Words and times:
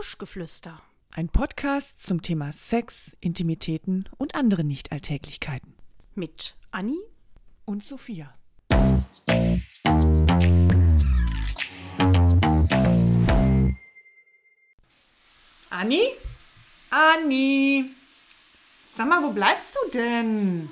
Kuschgeflüster. 0.00 0.80
Ein 1.10 1.28
Podcast 1.28 2.02
zum 2.02 2.22
Thema 2.22 2.54
Sex, 2.54 3.14
Intimitäten 3.20 4.08
und 4.16 4.34
andere 4.34 4.64
Nichtalltäglichkeiten. 4.64 5.74
Mit 6.14 6.56
Anni 6.70 6.96
Und 7.66 7.84
Sophia. 7.84 8.32
Anni? 15.68 16.00
Anni! 16.88 17.84
Sag 18.96 19.06
mal, 19.06 19.22
wo 19.22 19.32
bleibst 19.32 19.74
du 19.84 19.90
denn? 19.90 20.70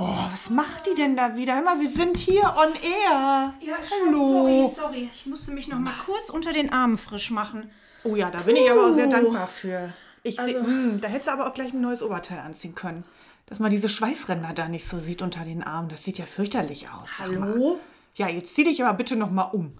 Oh, 0.00 0.16
was 0.30 0.48
macht 0.48 0.86
die 0.86 0.94
denn 0.94 1.16
da 1.16 1.34
wieder? 1.34 1.56
Hör 1.56 1.62
mal, 1.62 1.80
wir 1.80 1.88
sind 1.88 2.16
hier 2.18 2.44
on 2.44 2.72
air. 2.84 3.52
Ja, 3.60 3.74
Hallo. 4.06 4.28
sorry, 4.28 4.68
sorry. 4.72 5.10
Ich 5.12 5.26
musste 5.26 5.50
mich 5.50 5.66
noch 5.66 5.80
mal 5.80 5.92
kurz 6.06 6.30
unter 6.30 6.52
den 6.52 6.72
Armen 6.72 6.96
frisch 6.96 7.32
machen. 7.32 7.68
Oh 8.04 8.14
ja, 8.14 8.30
da 8.30 8.38
bin 8.42 8.54
ich 8.54 8.70
aber 8.70 8.86
auch 8.86 8.92
sehr 8.92 9.06
Puh. 9.06 9.10
dankbar 9.10 9.48
für. 9.48 9.92
Ich 10.22 10.38
Also- 10.38 10.52
seh, 10.52 10.58
hm, 10.60 11.00
da 11.00 11.08
hättest 11.08 11.26
du 11.26 11.32
aber 11.32 11.48
auch 11.48 11.54
gleich 11.54 11.72
ein 11.72 11.80
neues 11.80 12.00
Oberteil 12.00 12.38
anziehen 12.38 12.76
können. 12.76 13.02
Dass 13.46 13.58
man 13.58 13.72
diese 13.72 13.88
Schweißränder 13.88 14.52
da 14.54 14.68
nicht 14.68 14.86
so 14.86 15.00
sieht 15.00 15.20
unter 15.20 15.44
den 15.44 15.64
Armen. 15.64 15.88
Das 15.88 16.04
sieht 16.04 16.18
ja 16.18 16.26
fürchterlich 16.26 16.86
aus. 16.90 17.08
Hallo? 17.18 17.80
Ja, 18.14 18.28
jetzt 18.28 18.54
zieh 18.54 18.62
dich 18.62 18.84
aber 18.84 18.96
bitte 18.96 19.16
noch 19.16 19.32
mal 19.32 19.50
um. 19.50 19.78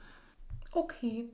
Okay. 0.73 1.31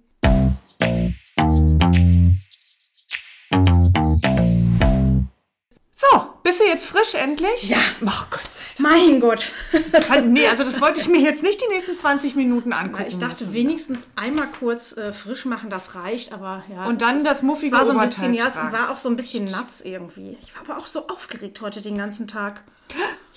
So, 5.92 6.06
bist 6.42 6.60
du 6.60 6.64
jetzt 6.64 6.86
frisch 6.86 7.14
endlich? 7.14 7.68
Ja. 7.68 7.78
Ach 8.06 8.28
Gott 8.30 8.42
sei 8.52 8.63
Mein 8.78 9.20
Gott. 9.20 9.52
Dank. 9.92 10.26
Nee, 10.26 10.46
also 10.48 10.64
das 10.64 10.80
wollte 10.80 11.00
ich 11.00 11.08
mir 11.08 11.20
jetzt 11.20 11.42
nicht 11.42 11.60
die 11.62 11.72
nächsten 11.72 11.96
20 11.96 12.34
Minuten 12.34 12.72
angucken. 12.72 13.04
Ich 13.06 13.18
dachte, 13.18 13.44
müssen. 13.44 13.54
wenigstens 13.54 14.08
einmal 14.16 14.48
kurz 14.48 14.96
äh, 14.96 15.12
frisch 15.12 15.44
machen, 15.44 15.70
das 15.70 15.94
reicht, 15.94 16.32
aber 16.32 16.64
ja. 16.72 16.84
Und 16.86 17.00
dann 17.02 17.18
ist- 17.18 17.26
das 17.26 17.42
muffige 17.42 17.72
war 17.72 17.84
so 17.84 17.90
ein 17.90 17.96
Oberteil 17.96 18.10
bisschen, 18.14 18.34
ja, 18.34 18.46
es 18.46 18.56
war 18.56 18.90
auch 18.90 18.98
so 18.98 19.08
ein 19.08 19.16
bisschen 19.16 19.44
nass 19.44 19.80
irgendwie. 19.80 20.36
Ich 20.40 20.54
war 20.54 20.62
aber 20.62 20.78
auch 20.78 20.86
so 20.86 21.06
aufgeregt 21.08 21.60
heute 21.60 21.80
den 21.82 21.96
ganzen 21.98 22.26
Tag. 22.26 22.62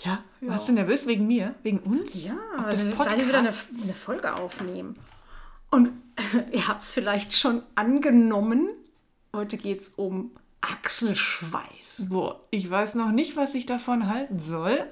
Ja, 0.04 0.24
warst 0.42 0.68
du 0.68 0.72
nervös 0.74 1.08
wegen 1.08 1.28
mir? 1.28 1.56
Wegen 1.64 1.80
uns? 1.80 2.10
Ja, 2.14 2.36
weil 2.58 3.18
wir 3.18 3.28
wieder 3.28 3.40
eine, 3.40 3.54
eine 3.84 3.94
Folge 3.94 4.36
aufnehmen. 4.36 4.96
Und 5.72 5.90
ihr 6.52 6.68
habt 6.68 6.84
es 6.84 6.92
vielleicht 6.92 7.34
schon 7.34 7.62
angenommen. 7.76 8.70
Heute 9.36 9.58
geht 9.58 9.82
es 9.82 9.90
um 9.90 10.32
Achselschweiß. 10.74 12.10
Boah, 12.10 12.40
ich 12.52 12.70
weiß 12.70 12.96
noch 12.96 13.12
nicht, 13.12 13.36
was 13.36 13.56
ich 13.56 13.66
davon 13.66 14.08
halten 14.08 14.40
soll. 14.40 14.86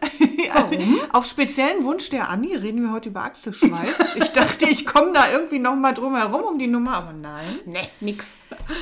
Warum? 0.54 1.00
Auf 1.14 1.26
speziellen 1.26 1.84
Wunsch 1.84 2.09
der 2.09 2.30
Anni 2.30 2.56
reden 2.56 2.82
wir 2.82 2.92
heute 2.92 3.09
über 3.09 3.23
Achselschweiß. 3.23 3.95
ich 4.16 4.30
dachte, 4.30 4.66
ich 4.70 4.86
komme 4.86 5.14
da 5.14 5.32
irgendwie 5.32 5.59
noch 5.59 5.76
mal 5.76 5.94
drum 5.94 6.16
herum 6.16 6.42
um 6.44 6.59
die 6.59 6.67
Nummer, 6.67 6.95
aber 6.95 7.14
nein. 7.14 7.59
Ne, 7.66 7.88
nix. 8.00 8.38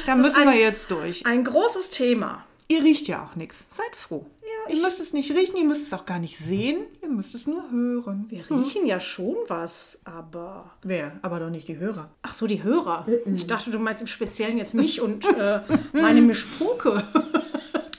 Da 0.05 0.13
ist 0.13 0.21
müssen 0.21 0.47
ein, 0.47 0.51
wir 0.51 0.59
jetzt 0.59 0.91
durch. 0.91 1.25
Ein 1.25 1.43
großes 1.43 1.89
Thema. 1.89 2.43
Ihr 2.67 2.83
riecht 2.83 3.07
ja 3.07 3.23
auch 3.23 3.35
nichts. 3.35 3.65
Seid 3.69 3.95
froh. 3.95 4.25
Ihr 4.69 4.81
müsst 4.81 4.99
es 4.99 5.13
nicht 5.13 5.31
riechen, 5.31 5.57
ihr 5.57 5.65
müsst 5.65 5.87
es 5.87 5.93
auch 5.93 6.05
gar 6.05 6.19
nicht 6.19 6.37
sehen. 6.37 6.77
Ihr 7.01 7.09
müsst 7.09 7.33
es 7.35 7.45
nur 7.47 7.69
hören. 7.71 8.25
Wir 8.29 8.49
riechen 8.49 8.85
ja 8.85 8.99
schon 8.99 9.35
was, 9.47 10.01
aber. 10.05 10.71
Wer? 10.83 11.11
Aber 11.21 11.39
doch 11.39 11.49
nicht 11.49 11.67
die 11.67 11.77
Hörer. 11.77 12.09
Ach 12.21 12.33
so, 12.33 12.47
die 12.47 12.63
Hörer. 12.63 13.05
Ich 13.33 13.47
dachte, 13.47 13.71
du 13.71 13.79
meinst 13.79 14.01
im 14.01 14.07
Speziellen 14.07 14.57
jetzt 14.57 14.73
mich 14.73 15.01
und 15.01 15.25
äh, 15.37 15.61
meine 15.93 16.21
Mischpoke. 16.21 17.03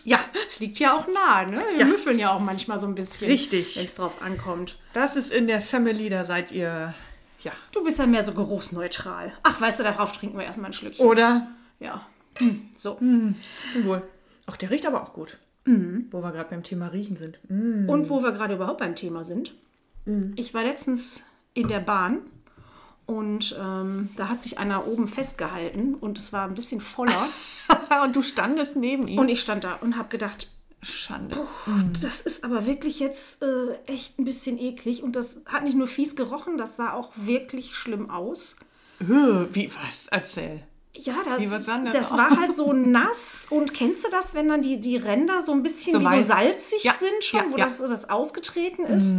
Ja, 0.07 0.20
Es 0.47 0.61
liegt 0.61 0.79
ja 0.81 0.95
auch 0.98 1.07
nah, 1.07 1.47
ne? 1.47 1.62
Wir 1.73 1.79
Ja. 1.81 1.87
müffeln 1.87 2.19
ja 2.19 2.31
auch 2.31 2.39
manchmal 2.41 2.79
so 2.79 2.87
ein 2.87 2.95
bisschen. 2.95 3.31
Richtig. 3.31 3.77
Wenn 3.77 3.87
es 3.87 3.95
drauf 3.95 4.20
ankommt. 4.20 4.79
das 4.92 5.17
ist 5.17 5.33
in 5.33 5.47
der 5.47 5.62
Family, 5.62 6.11
da 6.11 6.27
seid 6.27 6.53
ihr, 6.53 6.92
ja. 7.41 7.53
Du 7.73 7.83
bist 7.83 7.98
ja 7.98 8.05
mehr 8.07 8.23
so 8.23 8.33
geruchsneutral. 8.35 9.33
Ach, 9.45 9.58
weißt 9.58 9.79
du, 9.79 9.83
darauf 9.83 10.13
trinken 10.13 10.36
wir 10.36 10.45
erstmal 10.45 10.69
ein 10.70 10.74
Schlückchen. 10.74 11.07
Oder? 11.07 11.48
Ja. 11.80 12.07
Hm, 12.36 12.69
so. 12.77 12.98
Wohl. 13.83 14.03
Ach, 14.45 14.58
der 14.58 14.69
riecht 14.70 14.86
aber 14.86 15.03
auch 15.03 15.14
gut. 15.14 15.39
Wo 16.11 16.23
wir 16.23 16.33
gerade 16.33 16.51
beim 16.51 16.63
Thema 16.63 16.89
Riechen 16.89 17.17
sind. 17.17 17.39
Mm. 17.48 17.89
Und 17.89 18.08
wo 18.11 18.23
wir 18.23 18.33
gerade 18.33 18.55
überhaupt 18.55 18.79
beim 18.80 18.95
Thema 18.95 19.25
sind. 19.25 19.55
Ich 20.36 20.52
war 20.52 20.63
letztens 20.63 21.25
in 21.55 21.69
der 21.69 21.80
Bahn 21.80 22.19
und 23.07 23.57
ähm, 23.58 24.11
da 24.17 24.29
hat 24.29 24.42
sich 24.42 24.58
einer 24.58 24.86
oben 24.86 25.07
festgehalten 25.07 25.95
und 25.95 26.19
es 26.19 26.33
war 26.33 26.47
ein 26.47 26.55
bisschen 26.55 26.80
voller. 26.80 27.29
Und 28.03 28.17
du 28.17 28.23
standest 28.23 28.77
neben 28.77 29.07
ihm. 29.07 29.19
und 29.20 29.29
ich 29.29 29.41
stand 29.41 29.63
da 29.63 29.74
und 29.77 29.97
habe 29.97 30.08
gedacht, 30.08 30.51
Schande. 30.83 31.39
das 32.03 32.20
ist 32.20 32.45
aber 32.45 32.67
wirklich 32.67 32.98
jetzt 32.98 33.41
äh, 33.42 33.74
echt 33.86 34.19
ein 34.19 34.24
bisschen 34.24 34.58
eklig. 34.58 35.03
Und 35.03 35.17
das 35.17 35.42
hat 35.47 35.63
nicht 35.63 35.77
nur 35.77 35.86
fies 35.86 36.17
gerochen, 36.17 36.58
das 36.58 36.77
sah 36.77 36.92
auch 36.92 37.13
wirklich 37.14 37.77
schlimm 37.77 38.11
aus. 38.11 38.57
Wie, 38.98 39.70
was? 39.73 40.08
Erzähl. 40.11 40.63
Ja, 40.96 41.14
das, 41.24 41.92
das 41.92 42.12
war 42.12 42.30
halt 42.38 42.55
so 42.56 42.72
nass. 42.72 43.48
Und 43.50 43.74
kennst 43.74 44.05
du 44.05 44.10
das, 44.10 44.34
wenn 44.34 44.48
dann 44.48 44.62
die, 44.62 44.78
die 44.78 44.96
Ränder 44.96 45.42
so 45.42 45.52
ein 45.52 45.62
bisschen 45.62 45.94
So 45.94 46.00
wie 46.00 46.05
weiß. 46.05 46.27
so 46.27 46.32
salzig 46.34 46.84
Ja, 46.84 46.92
sind 46.92 47.22
schon, 47.22 47.40
ja, 47.40 47.46
wo 47.50 47.56
ja. 47.56 47.64
Das, 47.64 47.78
das 47.78 48.10
ausgetreten 48.10 48.86
ist? 48.86 49.16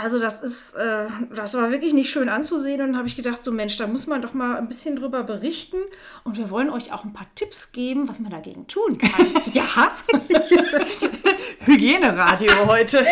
Also 0.00 0.20
das 0.20 0.40
ist, 0.44 0.74
äh, 0.74 1.06
das 1.34 1.54
war 1.54 1.72
wirklich 1.72 1.92
nicht 1.92 2.08
schön 2.08 2.28
anzusehen. 2.28 2.80
Und 2.80 2.88
dann 2.88 2.96
habe 2.98 3.08
ich 3.08 3.16
gedacht, 3.16 3.42
so 3.42 3.50
Mensch, 3.50 3.76
da 3.78 3.88
muss 3.88 4.06
man 4.06 4.22
doch 4.22 4.32
mal 4.32 4.56
ein 4.56 4.68
bisschen 4.68 4.94
drüber 4.94 5.24
berichten. 5.24 5.78
Und 6.22 6.38
wir 6.38 6.50
wollen 6.50 6.70
euch 6.70 6.92
auch 6.92 7.04
ein 7.04 7.12
paar 7.12 7.26
Tipps 7.34 7.72
geben, 7.72 8.08
was 8.08 8.20
man 8.20 8.30
dagegen 8.30 8.68
tun 8.68 8.96
kann. 8.96 9.26
ja, 9.52 9.90
Hygieneradio 11.66 12.66
heute. 12.66 13.04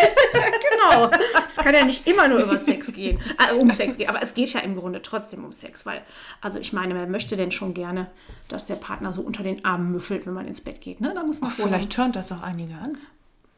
Genau. 0.90 1.10
Es 1.48 1.56
kann 1.56 1.74
ja 1.74 1.84
nicht 1.84 2.06
immer 2.06 2.28
nur 2.28 2.40
über 2.40 2.58
Sex 2.58 2.92
gehen, 2.92 3.20
äh, 3.38 3.54
um 3.54 3.70
Sex 3.70 3.96
gehen. 3.96 4.08
Aber 4.08 4.22
es 4.22 4.34
geht 4.34 4.52
ja 4.52 4.60
im 4.60 4.76
Grunde 4.76 5.02
trotzdem 5.02 5.44
um 5.44 5.52
Sex, 5.52 5.86
weil, 5.86 6.02
also 6.40 6.58
ich 6.58 6.72
meine, 6.72 6.94
wer 6.94 7.06
möchte 7.06 7.36
denn 7.36 7.50
schon 7.50 7.74
gerne, 7.74 8.10
dass 8.48 8.66
der 8.66 8.76
Partner 8.76 9.12
so 9.12 9.22
unter 9.22 9.42
den 9.42 9.64
Armen 9.64 9.92
müffelt, 9.92 10.26
wenn 10.26 10.34
man 10.34 10.46
ins 10.46 10.60
Bett 10.60 10.80
geht? 10.80 11.00
Ne? 11.00 11.12
Da 11.14 11.22
muss 11.22 11.40
man 11.40 11.50
vorher. 11.50 11.76
Vielleicht 11.76 11.92
turnt 11.92 12.16
das 12.16 12.30
auch 12.32 12.42
einige 12.42 12.74
an. 12.74 12.98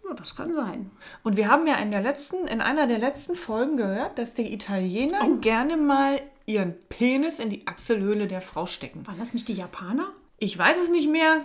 Ja, 0.08 0.14
das 0.14 0.36
kann 0.36 0.52
sein. 0.52 0.90
Und 1.22 1.36
wir 1.36 1.48
haben 1.48 1.66
ja 1.66 1.76
in 1.76 1.90
der 1.90 2.00
letzten, 2.00 2.46
in 2.46 2.60
einer 2.60 2.86
der 2.86 2.98
letzten 2.98 3.34
Folgen 3.34 3.76
gehört, 3.76 4.18
dass 4.18 4.34
die 4.34 4.52
Italiener 4.52 5.28
gerne 5.40 5.76
mal 5.76 6.20
ihren 6.46 6.74
Penis 6.88 7.38
in 7.38 7.50
die 7.50 7.66
Achselhöhle 7.66 8.26
der 8.26 8.40
Frau 8.40 8.66
stecken. 8.66 9.06
Waren 9.06 9.18
das 9.18 9.34
nicht 9.34 9.48
die 9.48 9.54
Japaner? 9.54 10.08
Ich 10.38 10.56
weiß 10.56 10.76
es 10.82 10.90
nicht 10.90 11.10
mehr. 11.10 11.42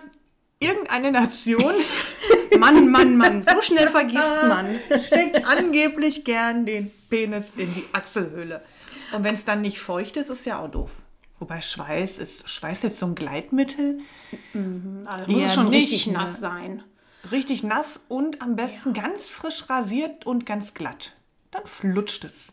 Irgendeine 0.64 1.12
Nation 1.12 1.74
Mann, 2.60 2.90
Mann, 2.90 3.18
Mann, 3.18 3.44
so 3.44 3.62
schnell 3.62 3.88
vergisst 3.88 4.44
man. 4.48 4.80
steckt 5.00 5.46
angeblich 5.46 6.24
gern 6.24 6.66
den 6.66 6.92
Penis 7.10 7.46
in 7.58 7.74
die 7.74 7.86
Achselhöhle. 7.94 8.62
Und 9.12 9.24
wenn 9.24 9.34
es 9.36 9.46
dann 9.46 9.62
nicht 9.62 9.80
feucht 9.80 10.18
ist, 10.18 10.30
ist 10.30 10.46
ja 10.46 10.60
auch 10.60 10.70
doof. 10.70 10.92
Wobei 11.40 11.62
Schweiß 11.62 12.20
ist 12.20 12.48
Schweiß 12.50 12.84
jetzt 12.84 13.00
so 13.00 13.06
ein 13.08 13.16
Gleitmittel. 13.16 14.00
Also 15.06 15.32
muss 15.32 15.42
Ja, 15.42 15.48
es 15.48 15.54
schon 15.56 15.68
richtig 15.68 16.08
ne? 16.08 16.14
nass 16.14 16.40
sein. 16.40 16.84
Richtig 17.32 17.64
nass 17.64 18.02
und 18.08 18.42
am 18.42 18.56
besten 18.56 18.94
ganz 18.94 19.28
frisch 19.28 19.70
rasiert 19.70 20.26
und 20.26 20.46
ganz 20.46 20.74
glatt. 20.74 21.16
Dann 21.52 21.66
flutscht 21.66 22.24
es. 22.26 22.48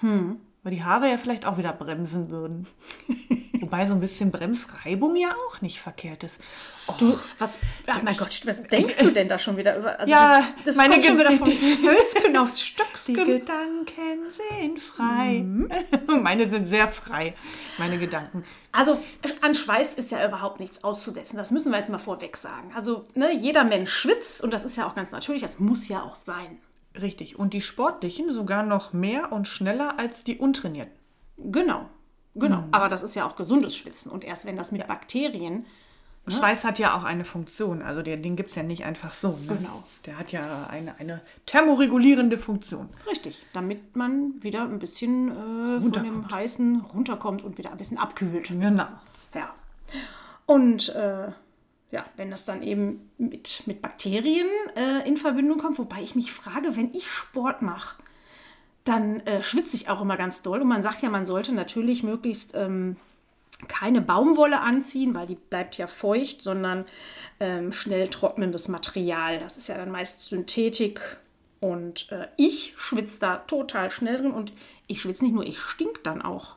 Hm. 0.00 0.40
Weil 0.62 0.72
die 0.72 0.84
Haare 0.84 1.08
ja 1.08 1.16
vielleicht 1.16 1.46
auch 1.46 1.56
wieder 1.56 1.72
bremsen 1.72 2.30
würden. 2.30 2.66
Wobei 3.60 3.86
so 3.86 3.92
ein 3.94 4.00
bisschen 4.00 4.30
Bremsreibung 4.30 5.16
ja 5.16 5.34
auch 5.48 5.60
nicht 5.60 5.80
verkehrt 5.80 6.24
ist. 6.24 6.40
Oh, 6.86 6.94
Du, 6.98 7.18
was, 7.38 7.58
ach 7.86 8.02
mein 8.02 8.16
Gott, 8.16 8.40
was 8.46 8.62
denkst 8.64 8.98
du 8.98 9.10
denn 9.10 9.28
da 9.28 9.38
schon 9.38 9.56
wieder 9.56 9.76
über? 9.78 9.98
Also 10.00 10.10
Ja, 10.10 10.48
die- 10.58 10.64
das 10.64 10.76
meine 10.76 10.94
kommt 10.94 11.04
schon 11.06 11.18
wieder 11.18 11.32
von 11.32 11.46
Hölzken 11.46 12.36
aufs 12.36 12.56
die 12.58 12.62
Stöcksken. 12.64 13.14
Gedanken 13.26 14.32
sind 14.32 14.80
frei. 14.80 15.44
Meine 16.20 16.48
sind 16.48 16.68
sehr 16.68 16.88
frei, 16.88 17.34
meine 17.78 17.98
Gedanken. 17.98 18.44
Also 18.72 19.00
an 19.42 19.54
Schweiß 19.54 19.94
ist 19.94 20.10
ja 20.10 20.26
überhaupt 20.26 20.58
nichts 20.60 20.82
auszusetzen. 20.82 21.36
Das 21.36 21.50
müssen 21.50 21.70
wir 21.70 21.78
jetzt 21.78 21.90
mal 21.90 21.98
vorweg 21.98 22.36
sagen. 22.36 22.72
Also 22.74 23.04
ne, 23.14 23.32
jeder 23.34 23.64
Mensch 23.64 23.90
schwitzt 23.92 24.42
und 24.42 24.52
das 24.52 24.64
ist 24.64 24.76
ja 24.76 24.86
auch 24.86 24.94
ganz 24.94 25.10
natürlich. 25.12 25.42
Das 25.42 25.58
muss 25.58 25.86
ja 25.88 26.02
auch 26.02 26.16
sein. 26.16 26.58
Richtig. 27.00 27.38
Und 27.38 27.52
die 27.52 27.62
Sportlichen 27.62 28.32
sogar 28.32 28.64
noch 28.64 28.92
mehr 28.92 29.32
und 29.32 29.46
schneller 29.46 29.98
als 29.98 30.24
die 30.24 30.38
Untrainierten. 30.38 30.92
Genau, 31.36 31.88
genau. 32.34 32.64
Aber 32.72 32.88
das 32.88 33.02
ist 33.02 33.14
ja 33.14 33.26
auch 33.26 33.36
gesundes 33.36 33.76
Schwitzen. 33.76 34.10
Und 34.10 34.24
erst 34.24 34.44
wenn 34.44 34.56
das 34.56 34.72
mit 34.72 34.86
Bakterien 34.86 35.64
Schweiß 36.28 36.64
hat 36.64 36.78
ja 36.78 36.96
auch 36.96 37.04
eine 37.04 37.24
Funktion. 37.24 37.82
Also 37.82 38.02
der, 38.02 38.16
den 38.16 38.36
gibt 38.36 38.50
es 38.50 38.56
ja 38.56 38.62
nicht 38.62 38.84
einfach 38.84 39.14
so. 39.14 39.30
Ne? 39.30 39.56
Genau. 39.58 39.82
Der 40.06 40.18
hat 40.18 40.32
ja 40.32 40.66
eine, 40.68 40.98
eine 40.98 41.22
thermoregulierende 41.46 42.38
Funktion. 42.38 42.88
Richtig, 43.08 43.38
damit 43.52 43.96
man 43.96 44.34
wieder 44.42 44.62
ein 44.62 44.78
bisschen 44.78 45.30
äh, 45.30 45.80
von 45.80 45.92
dem. 45.92 46.30
Heißen 46.30 46.82
runterkommt 46.94 47.42
und 47.42 47.58
wieder 47.58 47.72
ein 47.72 47.78
bisschen 47.78 47.98
abkühlt. 47.98 48.48
Genau. 48.48 48.86
Ja. 49.34 49.54
Und 50.46 50.90
äh, 50.90 51.28
ja, 51.90 52.04
wenn 52.16 52.30
das 52.30 52.44
dann 52.44 52.62
eben 52.62 53.10
mit, 53.18 53.64
mit 53.66 53.82
Bakterien 53.82 54.46
äh, 54.76 55.06
in 55.08 55.16
Verbindung 55.16 55.58
kommt, 55.58 55.78
wobei 55.78 56.02
ich 56.02 56.14
mich 56.14 56.32
frage, 56.32 56.76
wenn 56.76 56.94
ich 56.94 57.08
Sport 57.08 57.62
mache, 57.62 57.96
dann 58.84 59.20
äh, 59.26 59.42
schwitze 59.42 59.76
ich 59.76 59.88
auch 59.88 60.00
immer 60.00 60.16
ganz 60.16 60.42
doll. 60.42 60.62
Und 60.62 60.68
man 60.68 60.82
sagt 60.82 61.02
ja, 61.02 61.10
man 61.10 61.26
sollte 61.26 61.52
natürlich 61.52 62.02
möglichst 62.02 62.54
ähm, 62.54 62.96
keine 63.68 64.00
Baumwolle 64.00 64.60
anziehen, 64.60 65.14
weil 65.14 65.26
die 65.26 65.34
bleibt 65.34 65.76
ja 65.76 65.86
feucht, 65.86 66.42
sondern 66.42 66.86
ähm, 67.40 67.72
schnell 67.72 68.08
trocknendes 68.08 68.68
Material. 68.68 69.38
Das 69.38 69.56
ist 69.56 69.68
ja 69.68 69.76
dann 69.76 69.90
meist 69.90 70.22
Synthetik. 70.22 71.18
Und 71.60 72.10
äh, 72.10 72.28
ich 72.36 72.74
schwitze 72.76 73.20
da 73.20 73.36
total 73.36 73.90
schnell 73.90 74.16
drin 74.18 74.32
und 74.32 74.52
ich 74.86 75.02
schwitze 75.02 75.24
nicht 75.24 75.34
nur, 75.34 75.44
ich 75.44 75.58
stink 75.60 76.02
dann 76.04 76.22
auch. 76.22 76.56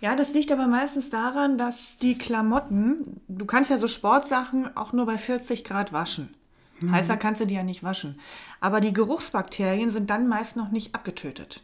Ja, 0.00 0.16
das 0.16 0.34
liegt 0.34 0.52
aber 0.52 0.66
meistens 0.66 1.10
daran, 1.10 1.58
dass 1.58 1.98
die 1.98 2.18
Klamotten, 2.18 3.20
du 3.28 3.44
kannst 3.44 3.70
ja 3.70 3.78
so 3.78 3.88
Sportsachen 3.88 4.76
auch 4.76 4.92
nur 4.92 5.06
bei 5.06 5.18
40 5.18 5.64
Grad 5.64 5.92
waschen. 5.92 6.34
Heißer 6.90 7.16
kannst 7.16 7.40
du 7.40 7.46
die 7.46 7.54
ja 7.54 7.62
nicht 7.62 7.84
waschen. 7.84 8.18
Aber 8.60 8.80
die 8.80 8.92
Geruchsbakterien 8.92 9.90
sind 9.90 10.10
dann 10.10 10.26
meist 10.26 10.56
noch 10.56 10.70
nicht 10.70 10.94
abgetötet. 10.94 11.62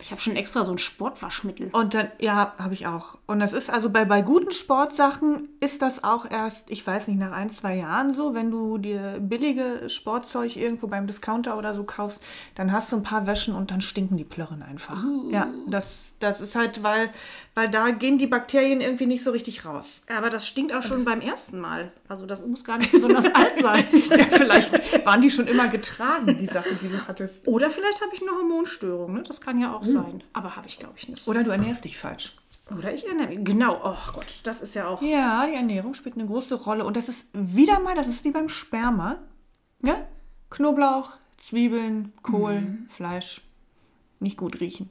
Ich 0.00 0.10
habe 0.10 0.20
schon 0.20 0.36
extra 0.36 0.64
so 0.64 0.72
ein 0.72 0.78
Sportwaschmittel. 0.78 1.70
Und 1.72 1.94
dann, 1.94 2.08
ja, 2.20 2.54
habe 2.58 2.74
ich 2.74 2.86
auch. 2.86 3.16
Und 3.26 3.40
das 3.40 3.52
ist 3.52 3.70
also 3.70 3.90
bei, 3.90 4.04
bei 4.04 4.22
guten 4.22 4.52
Sportsachen 4.52 5.48
ist 5.60 5.82
das 5.82 6.04
auch 6.04 6.30
erst, 6.30 6.70
ich 6.70 6.86
weiß 6.86 7.08
nicht, 7.08 7.18
nach 7.18 7.32
ein, 7.32 7.50
zwei 7.50 7.76
Jahren 7.76 8.14
so, 8.14 8.34
wenn 8.34 8.50
du 8.50 8.78
dir 8.78 9.18
billige 9.20 9.88
Sportzeug 9.88 10.56
irgendwo 10.56 10.86
beim 10.86 11.06
Discounter 11.06 11.56
oder 11.56 11.74
so 11.74 11.84
kaufst, 11.84 12.22
dann 12.54 12.72
hast 12.72 12.92
du 12.92 12.96
ein 12.96 13.02
paar 13.02 13.26
Wäschen 13.26 13.54
und 13.54 13.70
dann 13.70 13.80
stinken 13.80 14.16
die 14.16 14.24
Plörren 14.24 14.62
einfach. 14.62 15.02
Ja, 15.30 15.48
das, 15.66 16.12
das 16.20 16.40
ist 16.40 16.54
halt, 16.54 16.82
weil, 16.82 17.10
weil 17.54 17.68
da 17.68 17.90
gehen 17.90 18.18
die 18.18 18.26
Bakterien 18.26 18.80
irgendwie 18.80 19.06
nicht 19.06 19.24
so 19.24 19.30
richtig 19.30 19.64
raus. 19.64 20.02
Aber 20.14 20.30
das 20.30 20.46
stinkt 20.46 20.72
auch 20.72 20.82
schon 20.82 21.04
beim 21.04 21.20
ersten 21.20 21.58
Mal. 21.58 21.90
Also 22.08 22.26
das 22.26 22.46
muss 22.46 22.64
gar 22.64 22.78
nicht 22.78 22.92
besonders 22.96 23.26
alt 23.26 23.60
sein. 23.60 23.84
Ja, 24.10 24.24
vielleicht 24.30 25.06
waren 25.06 25.20
die 25.20 25.30
schon 25.30 25.46
immer 25.46 25.68
getragen, 25.68 26.36
die 26.38 26.46
Sachen, 26.46 26.78
die 26.80 26.88
du 26.88 27.08
hattest. 27.08 27.46
Oder 27.46 27.70
vielleicht 27.70 28.02
habe 28.02 28.10
ich 28.14 28.22
eine 28.22 28.30
Hormonstörung. 28.32 29.14
Ne? 29.14 29.22
Das 29.26 29.40
kann 29.40 29.60
ja 29.60 29.74
auch 29.74 29.85
sein. 29.86 30.22
Aber 30.32 30.56
habe 30.56 30.66
ich, 30.66 30.78
glaube 30.78 30.94
ich, 30.96 31.08
nicht. 31.08 31.26
Oder 31.28 31.42
du 31.44 31.50
ernährst 31.50 31.84
dich 31.84 31.96
falsch. 31.98 32.36
Oder 32.76 32.92
ich 32.92 33.04
erinnere 33.06 33.28
mich. 33.28 33.44
Genau. 33.44 33.80
Oh 33.84 34.12
Gott, 34.12 34.40
das 34.42 34.60
ist 34.62 34.74
ja 34.74 34.88
auch... 34.88 35.00
Ja, 35.00 35.46
die 35.46 35.54
Ernährung 35.54 35.94
spielt 35.94 36.16
eine 36.16 36.26
große 36.26 36.54
Rolle. 36.56 36.84
Und 36.84 36.96
das 36.96 37.08
ist 37.08 37.28
wieder 37.32 37.78
mal, 37.80 37.94
das 37.94 38.08
ist 38.08 38.24
wie 38.24 38.32
beim 38.32 38.48
Sperma. 38.48 39.18
Ja? 39.82 40.06
Knoblauch, 40.50 41.10
Zwiebeln, 41.38 42.12
Kohl, 42.22 42.62
Fleisch. 42.88 43.42
Nicht 44.18 44.36
gut 44.36 44.60
riechen. 44.60 44.90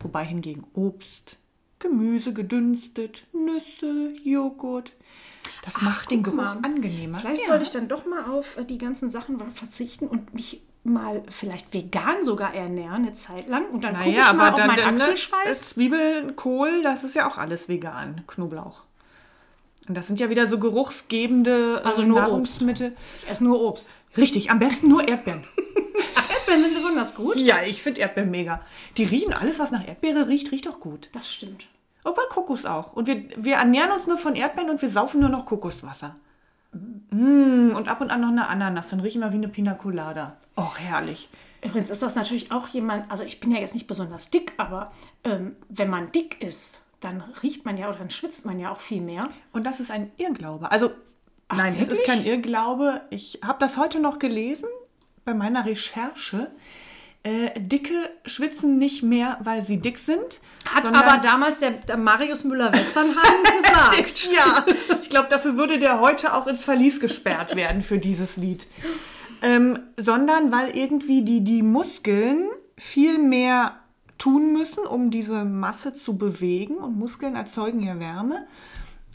Wobei 0.00 0.24
hingegen 0.24 0.64
Obst, 0.74 1.36
Gemüse 1.78 2.32
gedünstet, 2.32 3.24
Nüsse, 3.32 4.12
Joghurt. 4.22 4.92
Das 5.64 5.80
macht 5.82 6.10
den 6.10 6.22
Geruch 6.22 6.36
mal. 6.36 6.58
angenehmer. 6.62 7.18
Vielleicht 7.18 7.42
Ja. 7.42 7.48
sollte 7.48 7.64
ich 7.64 7.70
dann 7.70 7.88
doch 7.88 8.06
mal 8.06 8.24
auf 8.30 8.56
äh, 8.56 8.64
die 8.64 8.78
ganzen 8.78 9.10
Sachen 9.10 9.40
verzichten 9.52 10.06
und 10.06 10.34
mich 10.34 10.62
mal 10.84 11.22
vielleicht 11.28 11.72
vegan 11.72 12.24
sogar 12.24 12.54
ernähren 12.54 13.04
eine 13.04 13.14
Zeit 13.14 13.48
lang. 13.48 13.66
Und 13.70 13.84
dann 13.84 13.94
gucke 13.94 14.10
ich 14.10 14.16
Naja, 14.16 14.32
mal, 14.32 14.48
aber 14.48 14.50
ob 14.50 14.56
dann, 14.56 14.66
mein 14.68 14.76
dann 14.78 14.94
ne, 14.94 15.00
Achselschweiß... 15.00 15.68
Zwiebeln, 15.70 16.36
Kohl, 16.36 16.82
das 16.82 17.04
ist 17.04 17.14
ja 17.14 17.28
auch 17.28 17.38
alles 17.38 17.68
vegan. 17.68 18.22
Knoblauch. 18.26 18.82
Und 19.88 19.96
das 19.96 20.06
sind 20.06 20.20
ja 20.20 20.30
wieder 20.30 20.46
so 20.46 20.58
geruchsgebende 20.58 21.82
äh, 21.84 21.86
Also 21.86 22.02
nur 22.02 22.20
Nahrungsmittel. 22.20 22.96
Ich 23.22 23.28
esse 23.28 23.44
nur 23.44 23.60
Obst. 23.60 23.94
Richtig, 24.16 24.50
am 24.50 24.58
besten 24.58 24.88
nur 24.88 25.06
Erdbeeren. 25.06 25.44
Erdbeeren 26.30 26.62
sind 26.62 26.74
besonders 26.74 27.14
gut. 27.14 27.36
Ja, 27.36 27.62
ich 27.62 27.82
finde 27.82 28.00
Erdbeeren 28.00 28.30
mega. 28.30 28.60
Die 28.96 29.04
riechen, 29.04 29.32
alles 29.32 29.58
was 29.58 29.70
nach 29.70 29.86
Erdbeere 29.86 30.28
riecht, 30.28 30.52
riecht 30.52 30.68
auch 30.68 30.80
gut. 30.80 31.08
Das 31.12 31.32
stimmt. 31.32 31.66
Und 32.04 32.16
bei 32.16 32.22
Kokos 32.28 32.66
auch. 32.66 32.92
Und 32.92 33.06
wir, 33.06 33.24
wir 33.36 33.54
ernähren 33.56 33.92
uns 33.92 34.06
nur 34.06 34.18
von 34.18 34.34
Erdbeeren 34.34 34.70
und 34.70 34.82
wir 34.82 34.88
saufen 34.88 35.20
nur 35.20 35.30
noch 35.30 35.46
Kokoswasser. 35.46 36.16
Mm, 36.72 37.74
und 37.76 37.88
ab 37.88 38.00
und 38.00 38.10
an 38.10 38.22
noch 38.22 38.28
eine 38.28 38.48
Ananas, 38.48 38.88
dann 38.88 39.00
riechen 39.00 39.20
wir 39.20 39.32
wie 39.32 39.36
eine 39.36 39.48
Pina 39.48 39.74
Colada. 39.74 40.36
Och, 40.56 40.78
herrlich. 40.78 41.28
Übrigens 41.62 41.90
ist 41.90 42.02
das 42.02 42.14
natürlich 42.14 42.50
auch 42.50 42.68
jemand, 42.68 43.10
also 43.10 43.24
ich 43.24 43.38
bin 43.38 43.52
ja 43.52 43.60
jetzt 43.60 43.74
nicht 43.74 43.86
besonders 43.86 44.30
dick, 44.30 44.52
aber 44.56 44.90
ähm, 45.22 45.56
wenn 45.68 45.90
man 45.90 46.10
dick 46.10 46.42
ist, 46.42 46.80
dann 47.00 47.20
riecht 47.42 47.64
man 47.64 47.76
ja 47.76 47.88
oder 47.88 47.98
dann 47.98 48.10
schwitzt 48.10 48.46
man 48.46 48.58
ja 48.58 48.70
auch 48.70 48.80
viel 48.80 49.00
mehr. 49.00 49.28
Und 49.52 49.64
das 49.64 49.80
ist 49.80 49.90
ein 49.90 50.10
Irrglaube. 50.16 50.70
Also, 50.70 50.90
nein, 51.54 51.74
es 51.74 51.82
ist 51.82 51.90
wirklich? 51.90 52.06
kein 52.06 52.24
Irrglaube. 52.24 53.02
Ich 53.10 53.40
habe 53.44 53.58
das 53.60 53.76
heute 53.76 54.00
noch 54.00 54.18
gelesen 54.18 54.68
bei 55.24 55.34
meiner 55.34 55.66
Recherche. 55.66 56.50
Äh, 57.24 57.60
Dicke 57.60 57.94
schwitzen 58.26 58.78
nicht 58.78 59.04
mehr, 59.04 59.38
weil 59.44 59.62
sie 59.62 59.76
dick 59.78 59.98
sind. 59.98 60.40
Hat 60.64 60.88
aber 60.92 61.20
damals 61.20 61.60
der, 61.60 61.70
der 61.70 61.96
Marius 61.96 62.42
Müller-Westernhagen 62.44 63.44
gesagt. 63.62 64.28
Ja, 64.32 64.64
ich 65.00 65.08
glaube, 65.10 65.28
dafür 65.30 65.56
würde 65.56 65.78
der 65.78 66.00
heute 66.00 66.34
auch 66.34 66.46
ins 66.46 66.64
Verlies 66.64 67.00
gesperrt 67.00 67.54
werden 67.54 67.82
für 67.82 67.98
dieses 67.98 68.36
Lied. 68.36 68.66
Ähm, 69.42 69.78
sondern 69.96 70.50
weil 70.52 70.76
irgendwie 70.76 71.22
die, 71.22 71.42
die 71.44 71.62
Muskeln 71.62 72.48
viel 72.76 73.18
mehr 73.18 73.76
tun 74.18 74.52
müssen, 74.52 74.84
um 74.84 75.10
diese 75.10 75.44
Masse 75.44 75.94
zu 75.94 76.16
bewegen. 76.16 76.76
Und 76.76 76.98
Muskeln 76.98 77.36
erzeugen 77.36 77.82
ja 77.82 77.98
Wärme. 78.00 78.46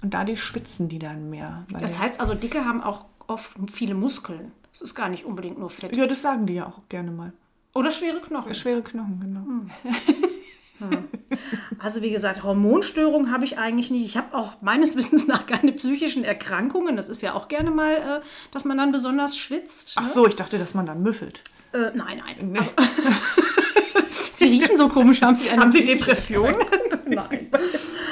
Und 0.02 0.14
dadurch 0.14 0.42
schwitzen 0.42 0.88
die 0.90 1.00
dann 1.00 1.30
mehr. 1.30 1.66
Das 1.80 2.00
heißt 2.00 2.20
also, 2.22 2.36
Dicke 2.36 2.64
haben 2.66 2.84
auch 2.84 3.06
oft 3.28 3.52
viele 3.72 3.96
Muskeln. 3.96 4.52
Es 4.74 4.82
ist 4.82 4.96
gar 4.96 5.10
nicht 5.10 5.26
unbedingt 5.26 5.60
nur 5.60 5.70
Fett. 5.70 5.96
ja, 5.96 6.06
das 6.08 6.22
sagen 6.22 6.46
die 6.46 6.54
ja 6.54 6.68
auch 6.68 6.82
gerne 6.90 7.12
mal. 7.12 7.34
Oder 7.74 7.92
schwere 7.92 8.20
Knochen. 8.20 8.54
Schwere 8.56 8.82
Knochen, 8.82 9.20
genau. 9.20 9.94
Also 11.80 12.02
wie 12.02 12.12
gesagt, 12.12 12.44
Hormonstörungen 12.44 13.32
habe 13.32 13.44
ich 13.46 13.58
eigentlich 13.58 13.90
nicht. 13.92 14.06
Ich 14.06 14.18
habe 14.18 14.36
auch 14.36 14.54
meines 14.62 14.96
Wissens 14.98 15.28
nach 15.28 15.46
keine 15.46 15.72
psychischen 15.72 16.24
Erkrankungen. 16.24 16.96
Das 16.96 17.10
ist 17.10 17.22
ja 17.22 17.34
auch 17.34 17.48
gerne 17.48 17.72
mal, 17.72 17.94
äh, 17.94 18.22
dass 18.52 18.66
man 18.66 18.78
dann 18.78 18.92
besonders 18.92 19.38
schwitzt. 19.38 19.96
Ach 19.98 20.06
so, 20.06 20.28
ich 20.28 20.36
dachte, 20.36 20.58
dass 20.58 20.74
man 20.74 20.86
dann 20.86 21.02
müffelt. 21.02 21.44
Äh, 21.74 21.92
nein, 21.96 22.22
nein. 22.24 22.58
Also, 22.58 22.72
sie 24.36 24.50
riechen 24.50 24.78
so 24.78 24.88
komisch, 24.88 25.22
haben 25.22 25.38
sie 25.38 25.50
eine 25.50 25.62
Haben 25.62 25.72
Sie 25.72 25.86
Depressionen? 25.86 26.56
Nein. 27.06 27.50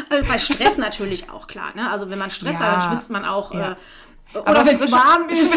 Also 0.10 0.26
bei 0.28 0.38
Stress 0.38 0.78
natürlich 0.78 1.30
auch, 1.30 1.48
klar. 1.48 1.76
Ne? 1.76 1.90
Also 1.90 2.10
wenn 2.10 2.20
man 2.20 2.30
Stress 2.30 2.54
Ja. 2.54 2.60
hat, 2.60 2.72
dann 2.74 2.92
schwitzt 2.92 3.12
man 3.12 3.26
auch. 3.26 3.54
Ja. 3.54 3.78
Äh, 4.34 4.38
oder 4.40 4.66
wenn 4.66 4.76
es 4.78 4.92
warm 4.92 5.30
ist. 5.30 5.54